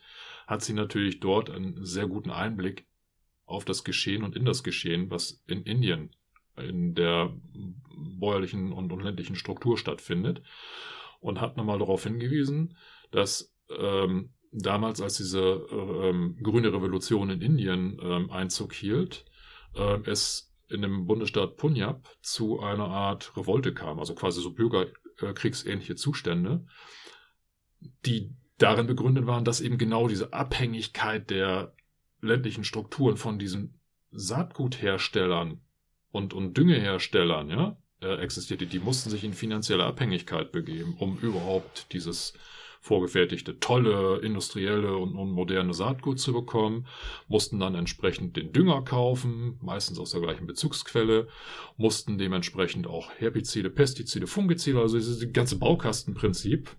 [0.48, 2.88] hat sie natürlich dort einen sehr guten Einblick
[3.46, 6.12] auf das Geschehen und in das Geschehen, was in Indien
[6.58, 7.36] in der
[7.96, 10.42] bäuerlichen und, und ländlichen Struktur stattfindet.
[11.20, 12.78] Und hat nochmal darauf hingewiesen,
[13.10, 19.26] dass ähm, damals, als diese ähm, grüne Revolution in Indien ähm, Einzug hielt,
[19.76, 25.96] äh, es in dem Bundesstaat Punjab zu einer Art Revolte kam, also quasi so bürgerkriegsähnliche
[25.96, 26.66] Zustände,
[28.06, 31.74] die darin begründet waren, dass eben genau diese Abhängigkeit der
[32.22, 33.80] ländlichen Strukturen von diesen
[34.12, 35.62] Saatgutherstellern
[36.12, 38.66] und, und Düngeherstellern ja, äh, existierte.
[38.66, 42.34] Die mussten sich in finanzielle Abhängigkeit begeben, um überhaupt dieses
[42.82, 46.88] vorgefertigte, tolle, industrielle und, moderne Saatgut zu bekommen,
[47.28, 51.28] mussten dann entsprechend den Dünger kaufen, meistens aus der gleichen Bezugsquelle,
[51.76, 56.70] mussten dementsprechend auch Herbizide, Pestizide, Fungizide, also dieses ganze Baukastenprinzip,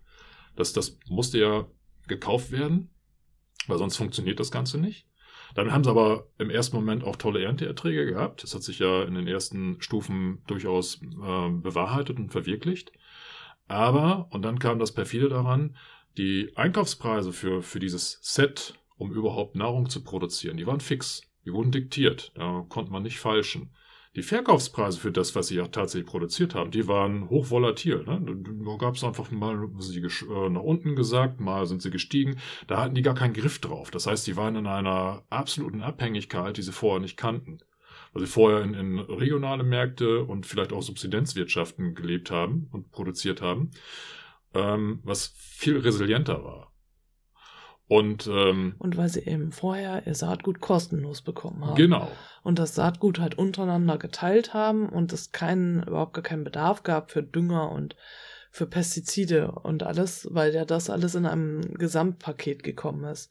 [0.56, 1.66] das, das musste ja
[2.08, 2.90] gekauft werden,
[3.66, 5.06] weil sonst funktioniert das Ganze nicht.
[5.54, 8.42] Dann haben sie aber im ersten Moment auch tolle Ernteerträge gehabt.
[8.42, 12.92] Das hat sich ja in den ersten Stufen durchaus äh, bewahrheitet und verwirklicht.
[13.68, 15.76] Aber, und dann kam das perfide daran,
[16.16, 21.22] die Einkaufspreise für, für dieses Set, um überhaupt Nahrung zu produzieren, die waren fix.
[21.44, 22.32] Die wurden diktiert.
[22.34, 23.70] Da konnte man nicht falschen.
[24.16, 28.04] Die Verkaufspreise für das, was sie ja tatsächlich produziert haben, die waren hochvolatil.
[28.04, 28.20] Ne?
[28.66, 32.38] Da gab es einfach mal sie äh, nach unten gesagt, mal sind sie gestiegen.
[32.66, 33.90] Da hatten die gar keinen Griff drauf.
[33.90, 37.58] Das heißt, die waren in einer absoluten Abhängigkeit, die sie vorher nicht kannten.
[38.12, 43.42] Weil sie vorher in, in regionale Märkte und vielleicht auch Subsidenzwirtschaften gelebt haben und produziert
[43.42, 43.70] haben
[44.54, 46.72] ähm, was viel resilienter war.
[47.86, 51.76] Und, ähm, und weil sie eben vorher ihr Saatgut kostenlos bekommen haben.
[51.76, 52.10] Genau.
[52.42, 57.10] Und das Saatgut halt untereinander geteilt haben und es keinen, überhaupt gar keinen Bedarf gab
[57.10, 57.96] für Dünger und
[58.50, 63.30] für Pestizide und alles, weil ja das alles in einem Gesamtpaket gekommen ist.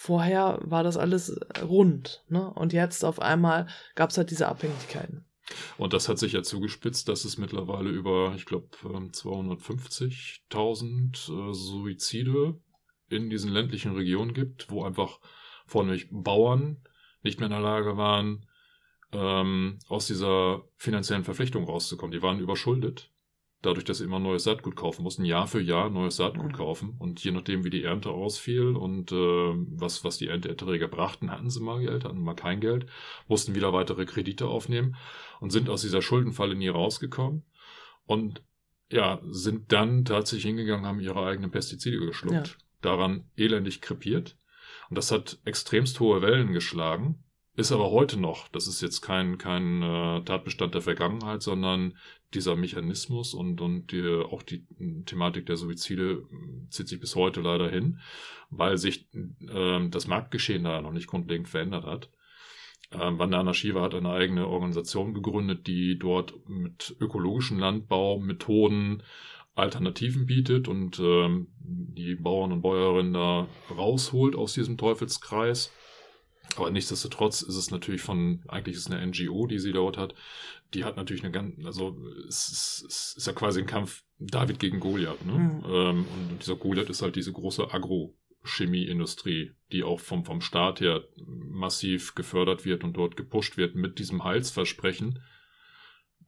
[0.00, 2.54] Vorher war das alles rund, ne?
[2.54, 5.24] Und jetzt auf einmal gab es halt diese Abhängigkeiten.
[5.76, 12.60] Und das hat sich ja zugespitzt, dass es mittlerweile über, ich glaube, 250.000 äh, Suizide
[13.08, 15.18] in diesen ländlichen Regionen gibt, wo einfach
[15.66, 16.76] vornehmlich Bauern
[17.24, 18.46] nicht mehr in der Lage waren,
[19.10, 22.12] ähm, aus dieser finanziellen Verpflichtung rauszukommen.
[22.12, 23.10] Die waren überschuldet
[23.62, 26.56] dadurch, dass sie immer neues Saatgut kaufen mussten, Jahr für Jahr neues Saatgut mhm.
[26.56, 26.96] kaufen.
[26.98, 31.50] Und je nachdem, wie die Ernte ausfiel und äh, was, was die Ernteerträge brachten, hatten
[31.50, 32.86] sie mal Geld, hatten mal kein Geld,
[33.26, 34.96] mussten wieder weitere Kredite aufnehmen
[35.40, 37.44] und sind aus dieser Schuldenfalle nie rausgekommen.
[38.06, 38.42] Und
[38.90, 42.64] ja, sind dann tatsächlich hingegangen, haben ihre eigenen Pestizide geschluckt, ja.
[42.80, 44.38] daran elendig krepiert.
[44.88, 47.24] Und das hat extremst hohe Wellen geschlagen.
[47.58, 51.98] Ist aber heute noch, das ist jetzt kein, kein äh, Tatbestand der Vergangenheit, sondern
[52.32, 54.64] dieser Mechanismus und, und die, auch die
[55.06, 57.98] Thematik der Suizide äh, zieht sich bis heute leider hin,
[58.50, 62.10] weil sich äh, das Marktgeschehen da noch nicht grundlegend verändert hat.
[62.92, 69.02] Ähm, Vandana Shiva hat eine eigene Organisation gegründet, die dort mit ökologischen Landbaumethoden
[69.56, 75.72] Alternativen bietet und ähm, die Bauern und Bäuerinnen da rausholt aus diesem Teufelskreis
[76.56, 80.14] aber nichtsdestotrotz ist es natürlich von, eigentlich ist es eine NGO, die sie dort hat.
[80.74, 84.58] Die hat natürlich eine ganz, also es ist, es ist ja quasi ein Kampf David
[84.58, 85.24] gegen Goliath.
[85.24, 85.32] Ne?
[85.32, 85.64] Mhm.
[85.66, 91.04] Ähm, und dieser Goliath ist halt diese große Agrochemieindustrie, die auch vom, vom Staat her
[91.24, 95.20] massiv gefördert wird und dort gepusht wird, mit diesem Heilsversprechen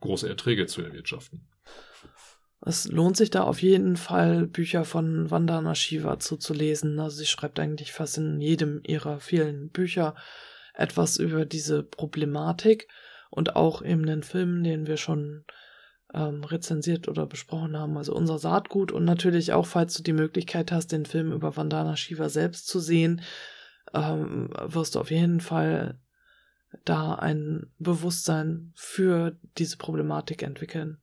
[0.01, 1.50] große Erträge zu erwirtschaften.
[2.63, 6.99] Es lohnt sich da auf jeden Fall, Bücher von Vandana Shiva zuzulesen.
[7.01, 10.15] Also sie schreibt eigentlich fast in jedem ihrer vielen Bücher
[10.75, 12.87] etwas über diese Problematik
[13.31, 15.45] und auch eben den Film, den wir schon
[16.13, 20.73] ähm, rezensiert oder besprochen haben, also unser Saatgut und natürlich auch, falls du die Möglichkeit
[20.73, 23.23] hast, den Film über Vandana Shiva selbst zu sehen,
[23.95, 26.01] ähm, wirst du auf jeden Fall
[26.85, 30.99] da ein Bewusstsein für diese Problematik entwickeln.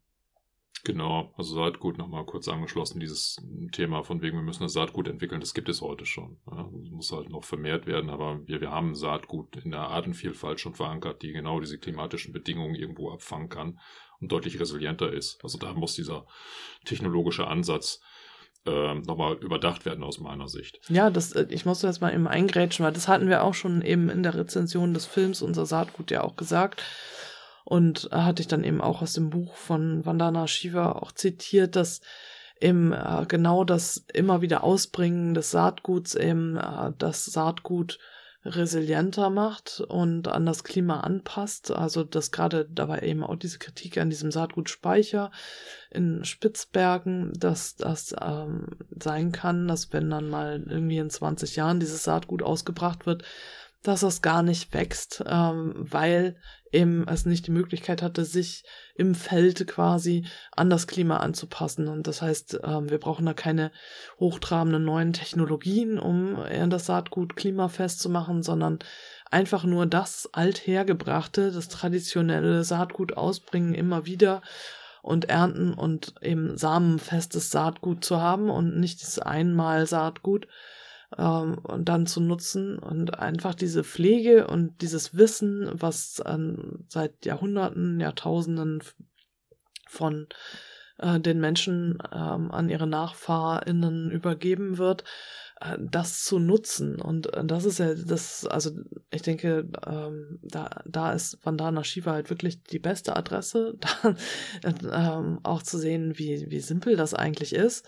[0.88, 5.42] Genau, also Saatgut nochmal kurz angeschlossen, dieses Thema von wegen, wir müssen das Saatgut entwickeln,
[5.42, 6.38] das gibt es heute schon.
[6.50, 10.76] Ja, muss halt noch vermehrt werden, aber wir, wir haben Saatgut in der Artenvielfalt schon
[10.76, 13.82] verankert, die genau diese klimatischen Bedingungen irgendwo abfangen kann
[14.22, 15.44] und deutlich resilienter ist.
[15.44, 16.26] Also da muss dieser
[16.86, 18.00] technologische Ansatz
[18.66, 20.80] äh, nochmal überdacht werden aus meiner Sicht.
[20.88, 23.82] Ja, das, äh, ich musste das mal eben eingrätschen, weil das hatten wir auch schon
[23.82, 26.82] eben in der Rezension des Films Unser Saatgut ja auch gesagt.
[27.70, 32.00] Und hatte ich dann eben auch aus dem Buch von Vandana Shiva auch zitiert, dass
[32.62, 38.00] eben äh, genau das immer wieder Ausbringen des Saatguts eben äh, das Saatgut
[38.46, 41.70] resilienter macht und an das Klima anpasst.
[41.70, 45.30] Also dass gerade dabei eben auch diese Kritik an diesem Saatgutspeicher
[45.92, 51.82] in Spitzbergen, dass das ähm, sein kann, dass wenn dann mal irgendwie in 20 Jahren
[51.82, 53.24] dieses Saatgut ausgebracht wird,
[53.88, 56.36] dass es gar nicht wächst, ähm, weil
[56.72, 58.64] eben es nicht die Möglichkeit hatte, sich
[58.96, 61.88] im Feld quasi an das Klima anzupassen.
[61.88, 63.72] Und das heißt, ähm, wir brauchen da keine
[64.20, 66.38] hochtrabenden neuen Technologien, um
[66.70, 68.80] das Saatgut klimafest zu machen, sondern
[69.32, 74.42] einfach nur das althergebrachte, das traditionelle Saatgut ausbringen immer wieder
[75.02, 80.48] und ernten und eben samenfestes Saatgut zu haben und nicht das einmal Saatgut
[81.16, 87.26] ähm, und dann zu nutzen und einfach diese Pflege und dieses Wissen, was ähm, seit
[87.26, 88.84] Jahrhunderten, Jahrtausenden
[89.88, 90.28] von
[90.98, 95.06] äh, den Menschen ähm, an ihre NachfahrInnen übergeben wird,
[95.62, 97.00] äh, das zu nutzen.
[97.00, 98.72] Und äh, das ist ja das, also
[99.10, 103.76] ich denke, ähm, da, da ist Vandana Shiva halt wirklich die beste Adresse,
[104.62, 107.88] da, ähm, auch zu sehen, wie, wie simpel das eigentlich ist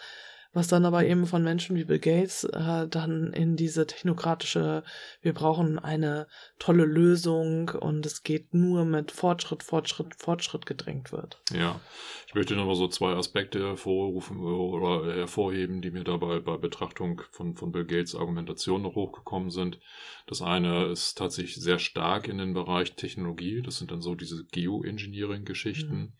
[0.51, 4.83] was dann aber eben von Menschen wie Bill Gates äh, dann in diese technokratische,
[5.21, 6.27] wir brauchen eine
[6.57, 11.41] tolle Lösung und es geht nur mit Fortschritt, Fortschritt, Fortschritt gedrängt wird.
[11.51, 11.79] Ja,
[12.27, 17.55] ich möchte nochmal so zwei Aspekte hervorrufen oder hervorheben, die mir dabei bei Betrachtung von,
[17.55, 19.79] von Bill Gates Argumentation noch hochgekommen sind.
[20.25, 24.45] Das eine ist tatsächlich sehr stark in den Bereich Technologie, das sind dann so diese
[24.45, 25.95] Geoengineering-Geschichten.
[25.95, 26.13] Mhm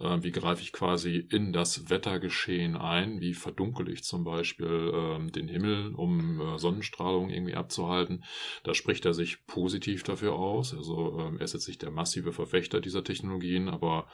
[0.00, 3.20] äh, wie greife ich quasi in das Wettergeschehen ein?
[3.20, 8.24] Wie verdunkel ich zum Beispiel äh, den Himmel, um äh, Sonnenstrahlung irgendwie abzuhalten?
[8.64, 10.74] Da spricht er sich positiv dafür aus.
[10.74, 14.06] Also ähm, er ist jetzt nicht der massive Verfechter dieser Technologien, aber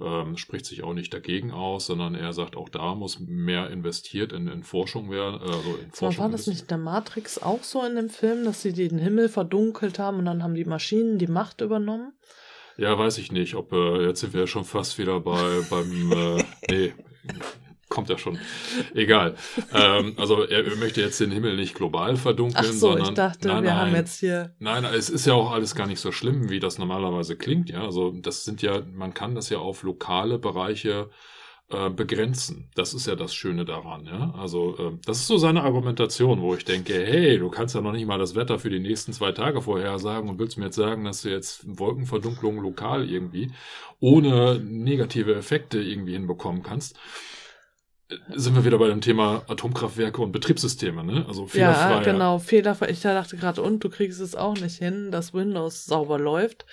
[0.00, 4.32] ähm, spricht sich auch nicht dagegen aus, sondern er sagt, auch da muss mehr investiert
[4.32, 5.40] in, in Forschung werden.
[5.40, 8.44] Äh, also in Forschung war das nicht in der Matrix auch so in dem Film,
[8.44, 12.12] dass sie den Himmel verdunkelt haben und dann haben die Maschinen die Macht übernommen?
[12.78, 16.44] Ja, weiß ich nicht, ob äh, jetzt sind wir schon fast wieder bei beim äh,
[16.70, 16.92] nee,
[17.88, 18.38] kommt ja schon.
[18.94, 19.34] Egal.
[19.74, 23.48] ähm, also er möchte jetzt den Himmel nicht global verdunkeln, Ach so, sondern ich dachte,
[23.48, 24.54] nein, wir nein, haben jetzt hier.
[24.60, 27.68] Nein, es ist ja auch alles gar nicht so schlimm, wie das normalerweise klingt.
[27.68, 31.10] Ja, also das sind ja, man kann das ja auf lokale Bereiche
[31.70, 32.70] äh, begrenzen.
[32.74, 34.06] Das ist ja das Schöne daran.
[34.06, 34.32] Ja?
[34.38, 37.92] Also äh, das ist so seine Argumentation, wo ich denke, hey, du kannst ja noch
[37.92, 41.04] nicht mal das Wetter für die nächsten zwei Tage vorhersagen und willst mir jetzt sagen,
[41.04, 43.52] dass du jetzt Wolkenverdunklung lokal irgendwie
[44.00, 46.96] ohne negative Effekte irgendwie hinbekommen kannst
[48.08, 51.26] äh, sind wir wieder bei dem Thema Atomkraftwerke und Betriebssysteme, ne?
[51.28, 51.90] Also fehlerfrei.
[51.90, 52.88] Ja, genau, fehlerfrei.
[52.88, 56.64] Ich dachte gerade, und du kriegst es auch nicht hin, dass Windows sauber läuft.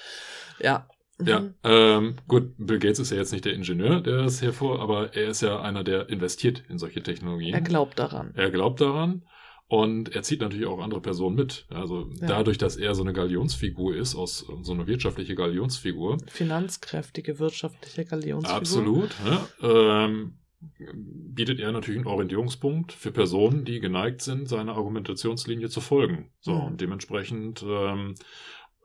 [0.62, 0.88] Ja,
[1.24, 1.54] ja, mhm.
[1.64, 5.30] ähm, gut, Bill Gates ist ja jetzt nicht der Ingenieur, der das hervor, aber er
[5.30, 7.54] ist ja einer, der investiert in solche Technologien.
[7.54, 8.32] Er glaubt daran.
[8.36, 9.24] Er glaubt daran
[9.68, 11.66] und er zieht natürlich auch andere Personen mit.
[11.70, 12.28] Also ja.
[12.28, 16.18] dadurch, dass er so eine Galionsfigur ist, aus so eine wirtschaftliche Galionsfigur.
[16.28, 18.58] Finanzkräftige wirtschaftliche Galionsfigur.
[18.58, 19.16] Absolut.
[19.26, 20.38] Ja, ähm,
[20.94, 26.32] bietet er natürlich einen Orientierungspunkt für Personen, die geneigt sind, seiner Argumentationslinie zu folgen.
[26.40, 26.62] So, mhm.
[26.62, 28.16] und dementsprechend ähm,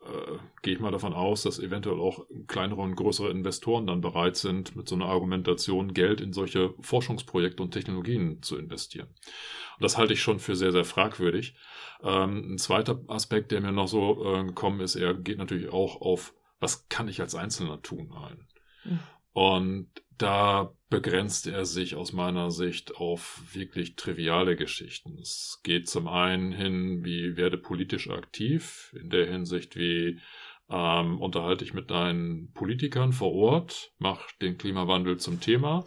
[0.02, 4.36] äh, gehe ich mal davon aus, dass eventuell auch kleinere und größere Investoren dann bereit
[4.36, 9.08] sind, mit so einer Argumentation Geld in solche Forschungsprojekte und Technologien zu investieren.
[9.08, 11.54] Und das halte ich schon für sehr, sehr fragwürdig.
[12.02, 16.00] Ähm, ein zweiter Aspekt, der mir noch so äh, gekommen ist, er geht natürlich auch
[16.00, 18.46] auf, was kann ich als Einzelner tun ein.
[18.84, 19.00] Mhm.
[19.32, 25.18] Und da begrenzt er sich aus meiner Sicht auf wirklich triviale Geschichten.
[25.18, 30.20] Es geht zum einen hin, wie werde politisch aktiv, in der Hinsicht, wie
[30.68, 35.86] ähm, unterhalte ich mit deinen Politikern vor Ort, mach den Klimawandel zum Thema.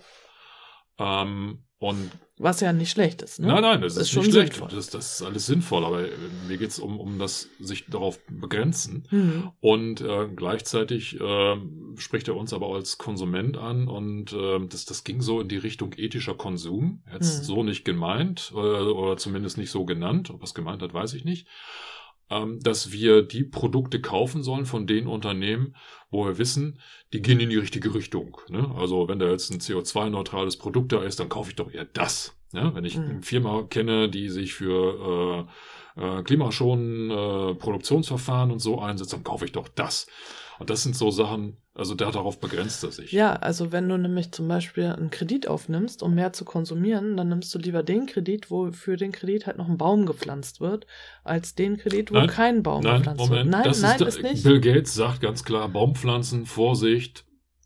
[0.98, 3.40] Ähm, und was ja nicht schlecht ist.
[3.40, 3.48] Ne?
[3.48, 4.74] Nein, nein, das, das ist, ist nicht schlecht.
[4.74, 6.12] Das, das, ist alles sinnvoll, aber äh,
[6.48, 9.08] mir geht es um, um das sich darauf begrenzen.
[9.12, 9.52] Mhm.
[9.62, 11.56] Und äh, gleichzeitig äh,
[11.98, 15.58] spricht er uns aber als Konsument an und äh, das, das ging so in die
[15.58, 17.04] Richtung ethischer Konsum.
[17.12, 17.44] Jetzt mhm.
[17.44, 20.32] so nicht gemeint äh, oder zumindest nicht so genannt.
[20.32, 21.48] Ob er es gemeint hat, weiß ich nicht
[22.62, 25.76] dass wir die Produkte kaufen sollen von den Unternehmen,
[26.10, 26.80] wo wir wissen,
[27.12, 28.38] die gehen in die richtige Richtung.
[28.50, 28.72] Ne?
[28.78, 32.36] Also wenn da jetzt ein CO2-neutrales Produkt da ist, dann kaufe ich doch eher das.
[32.52, 32.72] Ne?
[32.74, 33.10] Wenn ich mhm.
[33.10, 35.48] eine Firma kenne, die sich für
[35.98, 40.08] äh, klimaschonenden äh, Produktionsverfahren und so einsetze, dann kaufe ich doch das.
[40.64, 43.12] Und das sind so Sachen, also da, darauf begrenzt er sich.
[43.12, 47.28] Ja, also wenn du nämlich zum Beispiel einen Kredit aufnimmst, um mehr zu konsumieren, dann
[47.28, 50.88] nimmst du lieber den Kredit, wo für den Kredit halt noch ein Baum gepflanzt wird,
[51.26, 53.52] als den Kredit, wo Nein, kein Baum Nein, gepflanzt Moment, wird.
[53.52, 54.44] Nein, das nein, ist, ist nicht.
[54.46, 57.26] Bill Gates sagt ganz klar, Baumpflanzen, Vorsicht,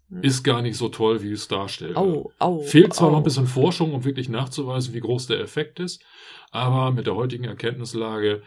[0.09, 0.23] Hm.
[0.23, 1.97] ist gar nicht so toll, wie es darstellt.
[1.97, 2.61] Au, au.
[2.61, 3.11] Fehlt zwar au.
[3.11, 6.01] noch ein bisschen Forschung, um wirklich nachzuweisen, wie groß der Effekt ist,
[6.49, 8.41] aber mit der heutigen Erkenntnislage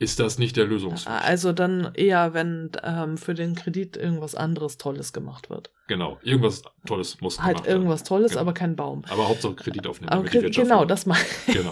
[0.00, 1.12] ist das nicht der Lösungsweg.
[1.12, 5.70] Also dann eher, wenn ähm, für den Kredit irgendwas anderes Tolles gemacht wird.
[5.88, 7.76] Genau, irgendwas Tolles muss Halt gemacht werden.
[7.82, 8.40] irgendwas Tolles, Genau.
[8.40, 9.02] aber kein Baum.
[9.10, 10.08] Aber Hauptsache Kredit aufnehmen.
[10.10, 11.54] Aber damit die Kre- Wirtschaft genau, das ich.
[11.54, 11.70] Genau.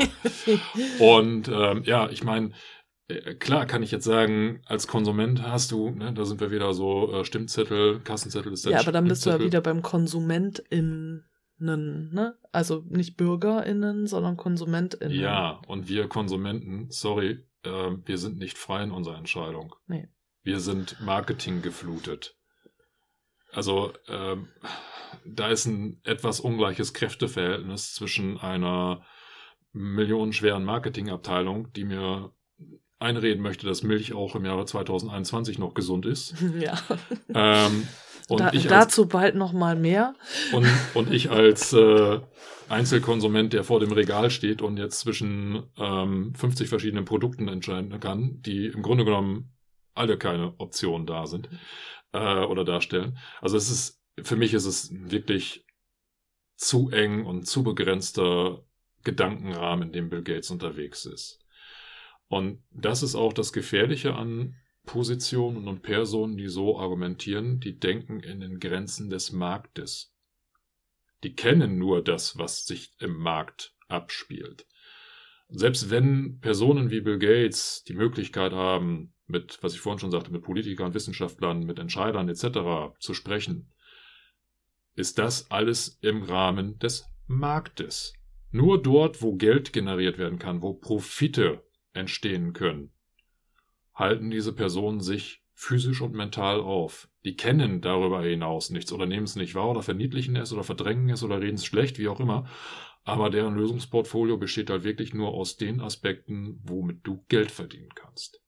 [0.99, 2.51] Und ähm, ja, ich meine,
[3.09, 6.74] äh, klar kann ich jetzt sagen, als Konsument hast du, ne, da sind wir wieder
[6.74, 11.24] so äh, Stimmzettel, Kassenzettel ist Ja, aber dann bist du ja wieder beim KonsumentInnen,
[11.59, 12.35] ne?
[12.53, 15.18] Also nicht BürgerInnen, sondern KonsumentInnen.
[15.18, 19.74] Ja, und wir Konsumenten, sorry, äh, wir sind nicht frei in unserer Entscheidung.
[19.86, 20.09] Nee.
[20.42, 22.36] Wir sind Marketing geflutet.
[23.52, 24.48] Also ähm,
[25.24, 29.04] da ist ein etwas ungleiches Kräfteverhältnis zwischen einer
[29.72, 32.32] millionenschweren Marketingabteilung, die mir
[32.98, 36.34] einreden möchte, dass Milch auch im Jahre 2021 noch gesund ist.
[36.59, 36.78] Ja.
[37.32, 37.86] Ähm,
[38.29, 40.14] und, Da, ich als, dazu bald noch mal mehr.
[40.53, 42.20] und, und ich als äh,
[42.68, 48.43] Einzelkonsument, der vor dem Regal steht und jetzt zwischen ähm, 50 verschiedenen Produkten entscheiden kann,
[48.43, 49.53] die im Grunde genommen
[49.95, 51.49] alle keine Optionen da sind
[52.12, 53.18] äh, oder darstellen.
[53.41, 55.64] Also es ist, für mich ist es wirklich
[56.57, 58.64] zu eng und zu begrenzter
[59.05, 61.39] Gedankenrahmen, in dem Bill Gates unterwegs ist.
[62.29, 64.57] Und das ist auch das Gefährliche an
[64.89, 70.14] Positionen und Personen, die so argumentieren, die denken in den Grenzen des Marktes.
[71.22, 74.66] Die kennen nur das, was sich im Markt abspielt.
[75.51, 80.32] Selbst wenn Personen wie Bill Gates die Möglichkeit haben, mit, was ich vorhin schon sagte,
[80.32, 82.97] mit Politikern, Wissenschaftlern, mit Entscheidern etc.
[82.99, 83.70] zu sprechen,
[84.95, 88.14] ist das alles im Rahmen des Marktes.
[88.53, 91.62] Nur dort, wo Geld generiert werden kann, wo Profite
[91.93, 92.91] entstehen können,
[93.99, 97.09] halten diese Personen sich physisch und mental auf.
[97.24, 101.11] Die kennen darüber hinaus nichts oder nehmen es nicht wahr oder verniedlichen es oder verdrängen
[101.11, 102.49] es oder reden es schlecht, wie auch immer.
[103.03, 108.40] Aber deren Lösungsportfolio besteht halt wirklich nur aus den Aspekten, womit du Geld verdienen kannst.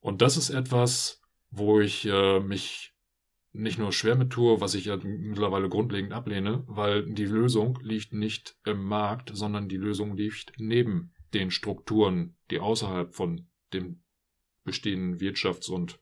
[0.00, 2.94] Und das ist etwas, wo ich äh, mich
[3.52, 8.12] nicht nur schwer mit tue, was ich ja mittlerweile grundlegend ablehne, weil die Lösung liegt
[8.12, 14.05] nicht im Markt, sondern die Lösung liegt neben den Strukturen, die außerhalb von den
[14.66, 15.98] bestehenden Wirtschafts- und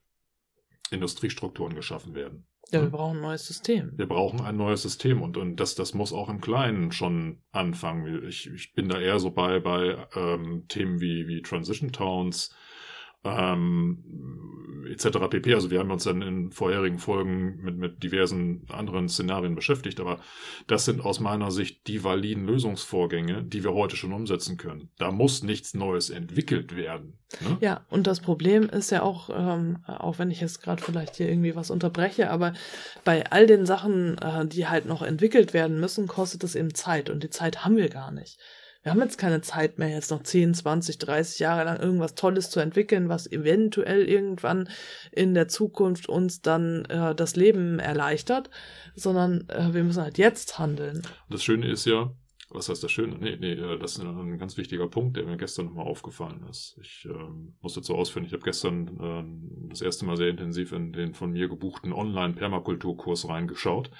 [0.90, 2.46] Industriestrukturen geschaffen werden.
[2.70, 3.92] Ja, wir brauchen ein neues System.
[3.96, 8.26] Wir brauchen ein neues System und, und das, das muss auch im Kleinen schon anfangen.
[8.26, 12.54] Ich, ich bin da eher so bei, bei ähm, Themen wie, wie Transition Towns,
[13.24, 14.04] ähm,
[14.90, 15.18] etc.
[15.30, 15.54] pp.
[15.54, 20.20] Also wir haben uns dann in vorherigen Folgen mit, mit diversen anderen Szenarien beschäftigt, aber
[20.66, 24.90] das sind aus meiner Sicht die validen Lösungsvorgänge, die wir heute schon umsetzen können.
[24.98, 27.18] Da muss nichts Neues entwickelt werden.
[27.40, 27.56] Ne?
[27.60, 31.28] Ja, und das Problem ist ja auch, ähm, auch wenn ich jetzt gerade vielleicht hier
[31.28, 32.52] irgendwie was unterbreche, aber
[33.04, 37.10] bei all den Sachen, äh, die halt noch entwickelt werden müssen, kostet es eben Zeit
[37.10, 38.38] und die Zeit haben wir gar nicht.
[38.84, 42.50] Wir haben jetzt keine Zeit mehr, jetzt noch 10, 20, 30 Jahre lang irgendwas Tolles
[42.50, 44.68] zu entwickeln, was eventuell irgendwann
[45.10, 48.50] in der Zukunft uns dann äh, das Leben erleichtert,
[48.94, 51.00] sondern äh, wir müssen halt jetzt handeln.
[51.30, 52.12] Das Schöne ist ja,
[52.50, 53.16] was heißt das Schöne?
[53.18, 56.76] Nee, nee, äh, das ist ein ganz wichtiger Punkt, der mir gestern nochmal aufgefallen ist.
[56.82, 60.92] Ich ähm, muss dazu ausführen, ich habe gestern ähm, das erste Mal sehr intensiv in
[60.92, 63.90] den von mir gebuchten Online-Permakulturkurs reingeschaut.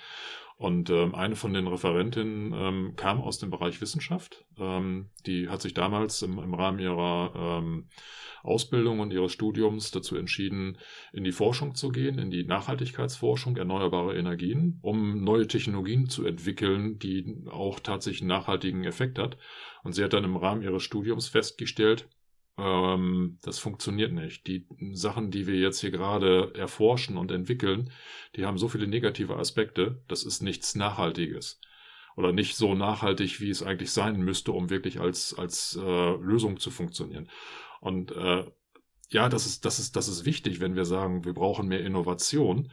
[0.57, 4.45] Und ähm, eine von den Referentinnen ähm, kam aus dem Bereich Wissenschaft.
[4.57, 7.89] Ähm, die hat sich damals im, im Rahmen ihrer ähm,
[8.45, 10.79] Ausbildung und ihres Studiums dazu entschieden,
[11.13, 16.99] in die Forschung zu gehen, in die Nachhaltigkeitsforschung, erneuerbare Energien, um neue Technologien zu entwickeln,
[16.99, 19.37] die auch tatsächlich einen nachhaltigen Effekt hat.
[19.83, 22.09] Und sie hat dann im Rahmen ihres Studiums festgestellt,
[22.57, 24.47] ähm, das funktioniert nicht.
[24.47, 27.91] Die Sachen, die wir jetzt hier gerade erforschen und entwickeln,
[28.37, 31.61] die haben so viele negative Aspekte, das ist nichts Nachhaltiges.
[32.17, 36.61] Oder nicht so nachhaltig, wie es eigentlich sein müsste, um wirklich als, als äh, Lösung
[36.61, 37.29] zu funktionieren.
[37.81, 38.45] Und äh,
[39.11, 42.71] ja, das ist, das, ist, das ist wichtig, wenn wir sagen, wir brauchen mehr Innovation.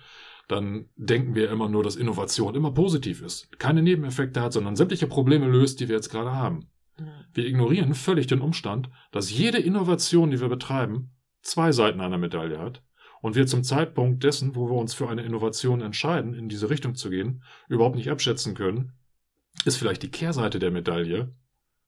[0.48, 5.08] Dann denken wir immer nur, dass Innovation immer positiv ist, keine Nebeneffekte hat, sondern sämtliche
[5.08, 6.71] Probleme löst, die wir jetzt gerade haben.
[7.34, 11.12] Wir ignorieren völlig den Umstand, dass jede Innovation, die wir betreiben,
[11.42, 12.84] zwei Seiten einer Medaille hat
[13.22, 16.96] und wir zum Zeitpunkt dessen, wo wir uns für eine Innovation entscheiden, in diese Richtung
[16.96, 18.94] zu gehen, überhaupt nicht abschätzen können,
[19.66, 21.34] ist vielleicht die Kehrseite der Medaille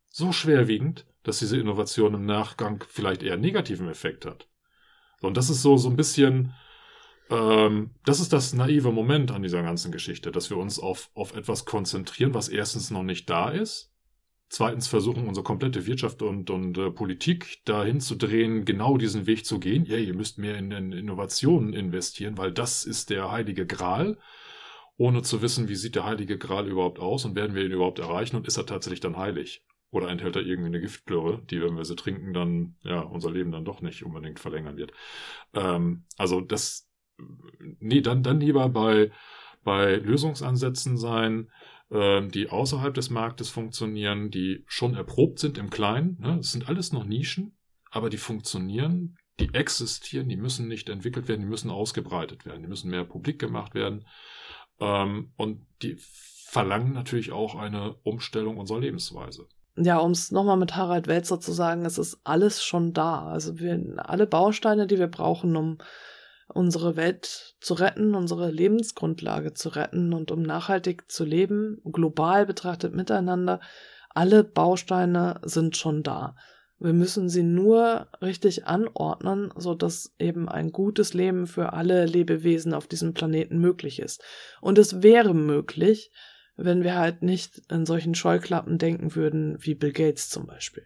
[0.10, 4.48] so schwerwiegend, dass diese Innovation im Nachgang vielleicht eher negativen Effekt hat.
[5.22, 6.54] Und das ist so, so ein bisschen,
[7.30, 11.36] ähm, das ist das naive Moment an dieser ganzen Geschichte, dass wir uns auf, auf
[11.36, 13.93] etwas konzentrieren, was erstens noch nicht da ist.
[14.54, 19.48] Zweitens versuchen unsere komplette Wirtschaft und, und äh, Politik dahin zu drehen, genau diesen Weg
[19.48, 19.84] zu gehen.
[19.86, 24.20] Ja, ihr müsst mehr in, in Innovationen investieren, weil das ist der heilige Gral
[24.96, 27.98] ohne zu wissen, wie sieht der heilige Gral überhaupt aus und werden wir ihn überhaupt
[27.98, 29.66] erreichen und ist er tatsächlich dann heilig?
[29.90, 33.52] Oder enthält er irgendwie eine Giftplörre, die, wenn wir sie trinken, dann, ja, unser Leben
[33.52, 34.92] dann doch nicht unbedingt verlängern wird.
[35.56, 36.88] Ähm, also das,
[37.80, 39.10] nee, dann, dann lieber bei,
[39.64, 41.50] bei Lösungsansätzen sein,
[41.90, 46.18] die außerhalb des Marktes funktionieren, die schon erprobt sind im Kleinen.
[46.20, 46.38] Ne?
[46.38, 47.56] Das sind alles noch Nischen,
[47.92, 52.68] aber die funktionieren, die existieren, die müssen nicht entwickelt werden, die müssen ausgebreitet werden, die
[52.68, 54.06] müssen mehr publik gemacht werden.
[54.80, 59.48] Ähm, und die verlangen natürlich auch eine Umstellung unserer Lebensweise.
[59.76, 63.26] Ja, um es nochmal mit Harald Welzer zu sagen, es ist alles schon da.
[63.26, 65.80] Also wir, alle Bausteine, die wir brauchen, um
[66.54, 72.94] unsere Welt zu retten, unsere Lebensgrundlage zu retten und um nachhaltig zu leben, global betrachtet
[72.94, 73.60] miteinander,
[74.10, 76.36] alle Bausteine sind schon da.
[76.80, 82.74] Wir müssen sie nur richtig anordnen, so dass eben ein gutes Leben für alle Lebewesen
[82.74, 84.22] auf diesem Planeten möglich ist.
[84.60, 86.12] Und es wäre möglich,
[86.56, 90.86] wenn wir halt nicht in solchen Scheuklappen denken würden, wie Bill Gates zum Beispiel.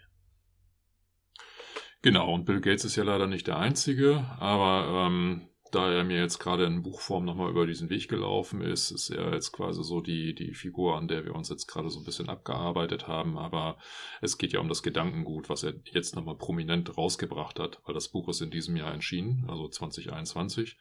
[2.03, 6.20] Genau, und Bill Gates ist ja leider nicht der Einzige, aber ähm, da er mir
[6.20, 10.01] jetzt gerade in Buchform nochmal über diesen Weg gelaufen ist, ist er jetzt quasi so
[10.01, 13.38] die, die Figur, an der wir uns jetzt gerade so ein bisschen abgearbeitet haben.
[13.38, 13.78] Aber
[14.22, 18.09] es geht ja um das Gedankengut, was er jetzt nochmal prominent rausgebracht hat, weil das
[18.09, 20.78] Buch ist in diesem Jahr erschienen, also 2021.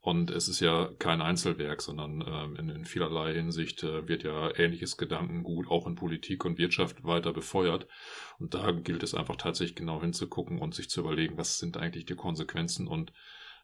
[0.00, 4.50] Und es ist ja kein Einzelwerk, sondern ähm, in, in, vielerlei Hinsicht äh, wird ja
[4.58, 7.86] ähnliches Gedankengut auch in Politik und Wirtschaft weiter befeuert.
[8.40, 12.04] Und da gilt es einfach tatsächlich genau hinzugucken und sich zu überlegen, was sind eigentlich
[12.04, 13.12] die Konsequenzen und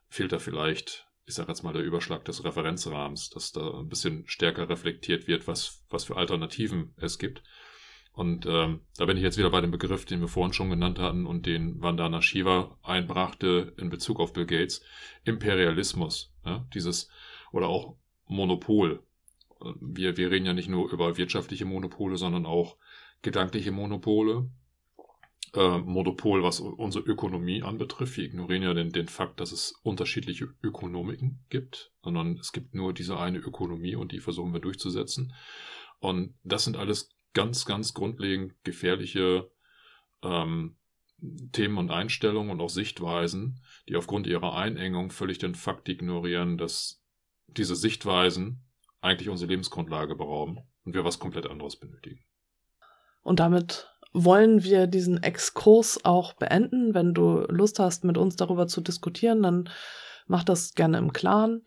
[0.09, 4.27] fehlt da vielleicht, ich sage jetzt mal, der Überschlag des Referenzrahmens, dass da ein bisschen
[4.27, 7.43] stärker reflektiert wird, was, was für Alternativen es gibt.
[8.13, 10.99] Und ähm, da bin ich jetzt wieder bei dem Begriff, den wir vorhin schon genannt
[10.99, 14.83] hatten und den Vandana Shiva einbrachte in Bezug auf Bill Gates,
[15.25, 17.09] Imperialismus, ja, dieses
[17.53, 17.97] oder auch
[18.27, 19.05] Monopol.
[19.81, 22.77] Wir, wir reden ja nicht nur über wirtschaftliche Monopole, sondern auch
[23.23, 24.51] gedankliche Monopole,
[25.55, 28.17] äh, Monopol, was unsere Ökonomie anbetrifft.
[28.17, 32.93] Wir ignorieren ja den, den Fakt, dass es unterschiedliche Ökonomiken gibt, sondern es gibt nur
[32.93, 35.35] diese eine Ökonomie und die versuchen wir durchzusetzen.
[36.01, 39.51] Und das sind alles ganz, ganz grundlegend gefährliche
[40.23, 40.77] ähm,
[41.53, 47.03] Themen und Einstellungen und auch Sichtweisen, die aufgrund ihrer Einengung völlig den Fakt ignorieren, dass
[47.49, 48.65] diese Sichtweisen
[49.01, 52.25] eigentlich unsere Lebensgrundlage berauben und wir was komplett anderes benötigen.
[53.23, 56.95] Und damit wollen wir diesen Exkurs auch beenden.
[56.95, 59.69] Wenn du Lust hast, mit uns darüber zu diskutieren, dann
[60.27, 61.63] mach das gerne im Clan.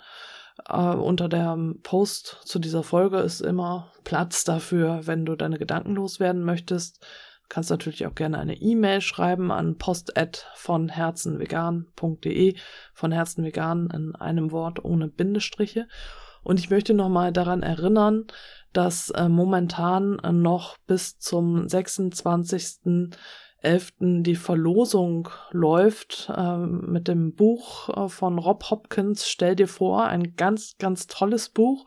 [0.70, 5.96] Uh, unter der Post zu dieser Folge ist immer Platz dafür, wenn du deine Gedanken
[5.96, 7.02] loswerden möchtest.
[7.02, 10.14] Du kannst natürlich auch gerne eine E-Mail schreiben an post
[10.56, 12.56] von herzenvegan.de,
[12.94, 15.88] von herzenvegan in einem Wort ohne Bindestriche.
[16.44, 18.26] Und ich möchte nochmal daran erinnern,
[18.74, 24.24] dass äh, momentan äh, noch bis zum 26.11.
[24.24, 29.28] die Verlosung läuft äh, mit dem Buch äh, von Rob Hopkins.
[29.28, 31.86] Stell dir vor, ein ganz, ganz tolles Buch.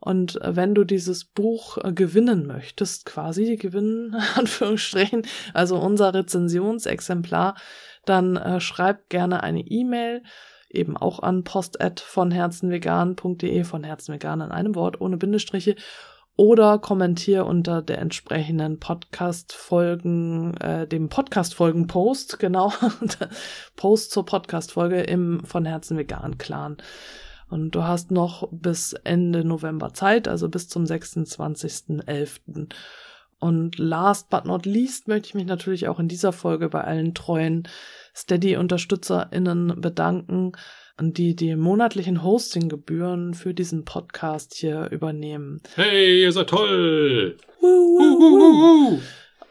[0.00, 5.22] Und äh, wenn du dieses Buch gewinnen möchtest, quasi gewinnen, Anführungsstrichen,
[5.54, 7.54] also unser Rezensionsexemplar,
[8.06, 10.22] dann schreib gerne eine E-Mail
[10.70, 15.76] eben auch an post von herzenvegan.de, von herzenvegan in einem Wort, ohne Bindestriche,
[16.36, 22.72] oder kommentier unter der entsprechenden Podcast-Folgen, äh, dem Podcast-Folgen-Post, genau,
[23.76, 26.78] Post zur Podcast-Folge im von Herzen Vegan Clan.
[27.50, 32.72] Und du hast noch bis Ende November Zeit, also bis zum 26.11.
[33.40, 37.14] Und last but not least möchte ich mich natürlich auch in dieser Folge bei allen
[37.14, 37.66] treuen
[38.14, 40.52] Steady-UnterstützerInnen bedanken,
[41.00, 45.62] die die monatlichen Hostinggebühren für diesen Podcast hier übernehmen.
[45.74, 47.38] Hey, ihr seid toll!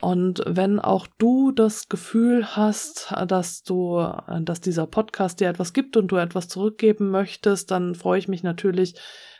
[0.01, 4.07] Und wenn auch du das Gefühl hast, dass du,
[4.41, 8.43] dass dieser Podcast dir etwas gibt und du etwas zurückgeben möchtest, dann freue ich mich
[8.43, 8.93] natürlich,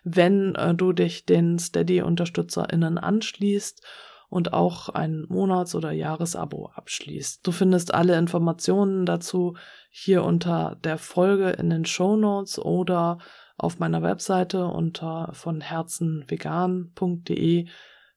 [0.04, 3.86] wenn äh, du dich den Steady-UnterstützerInnen anschließt
[4.30, 7.45] und auch ein Monats- oder Jahresabo abschließt.
[7.45, 9.57] Du findest alle Informationen dazu
[9.89, 13.17] hier unter der Folge in den Show Notes oder
[13.57, 17.67] auf meiner Webseite unter von herzenvegan.de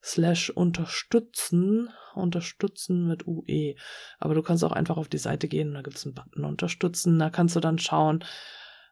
[0.03, 3.77] slash unterstützen, unterstützen mit UE.
[4.19, 7.19] Aber du kannst auch einfach auf die Seite gehen, da gibt es einen Button unterstützen,
[7.19, 8.25] da kannst du dann schauen,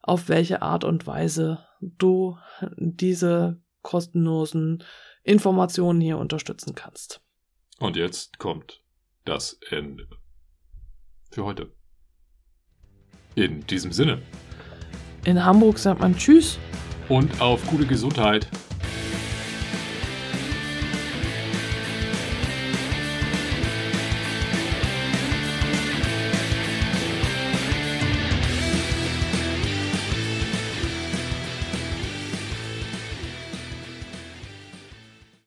[0.03, 2.39] auf welche Art und Weise du
[2.77, 4.85] diese kostenlosen
[5.23, 7.21] Informationen hier unterstützen kannst.
[7.79, 8.83] Und jetzt kommt
[9.25, 10.09] das Ende
[11.31, 11.73] für heute.
[13.35, 14.23] In diesem Sinne.
[15.25, 16.59] In Hamburg sagt man Tschüss.
[17.09, 18.49] Und auf gute Gesundheit.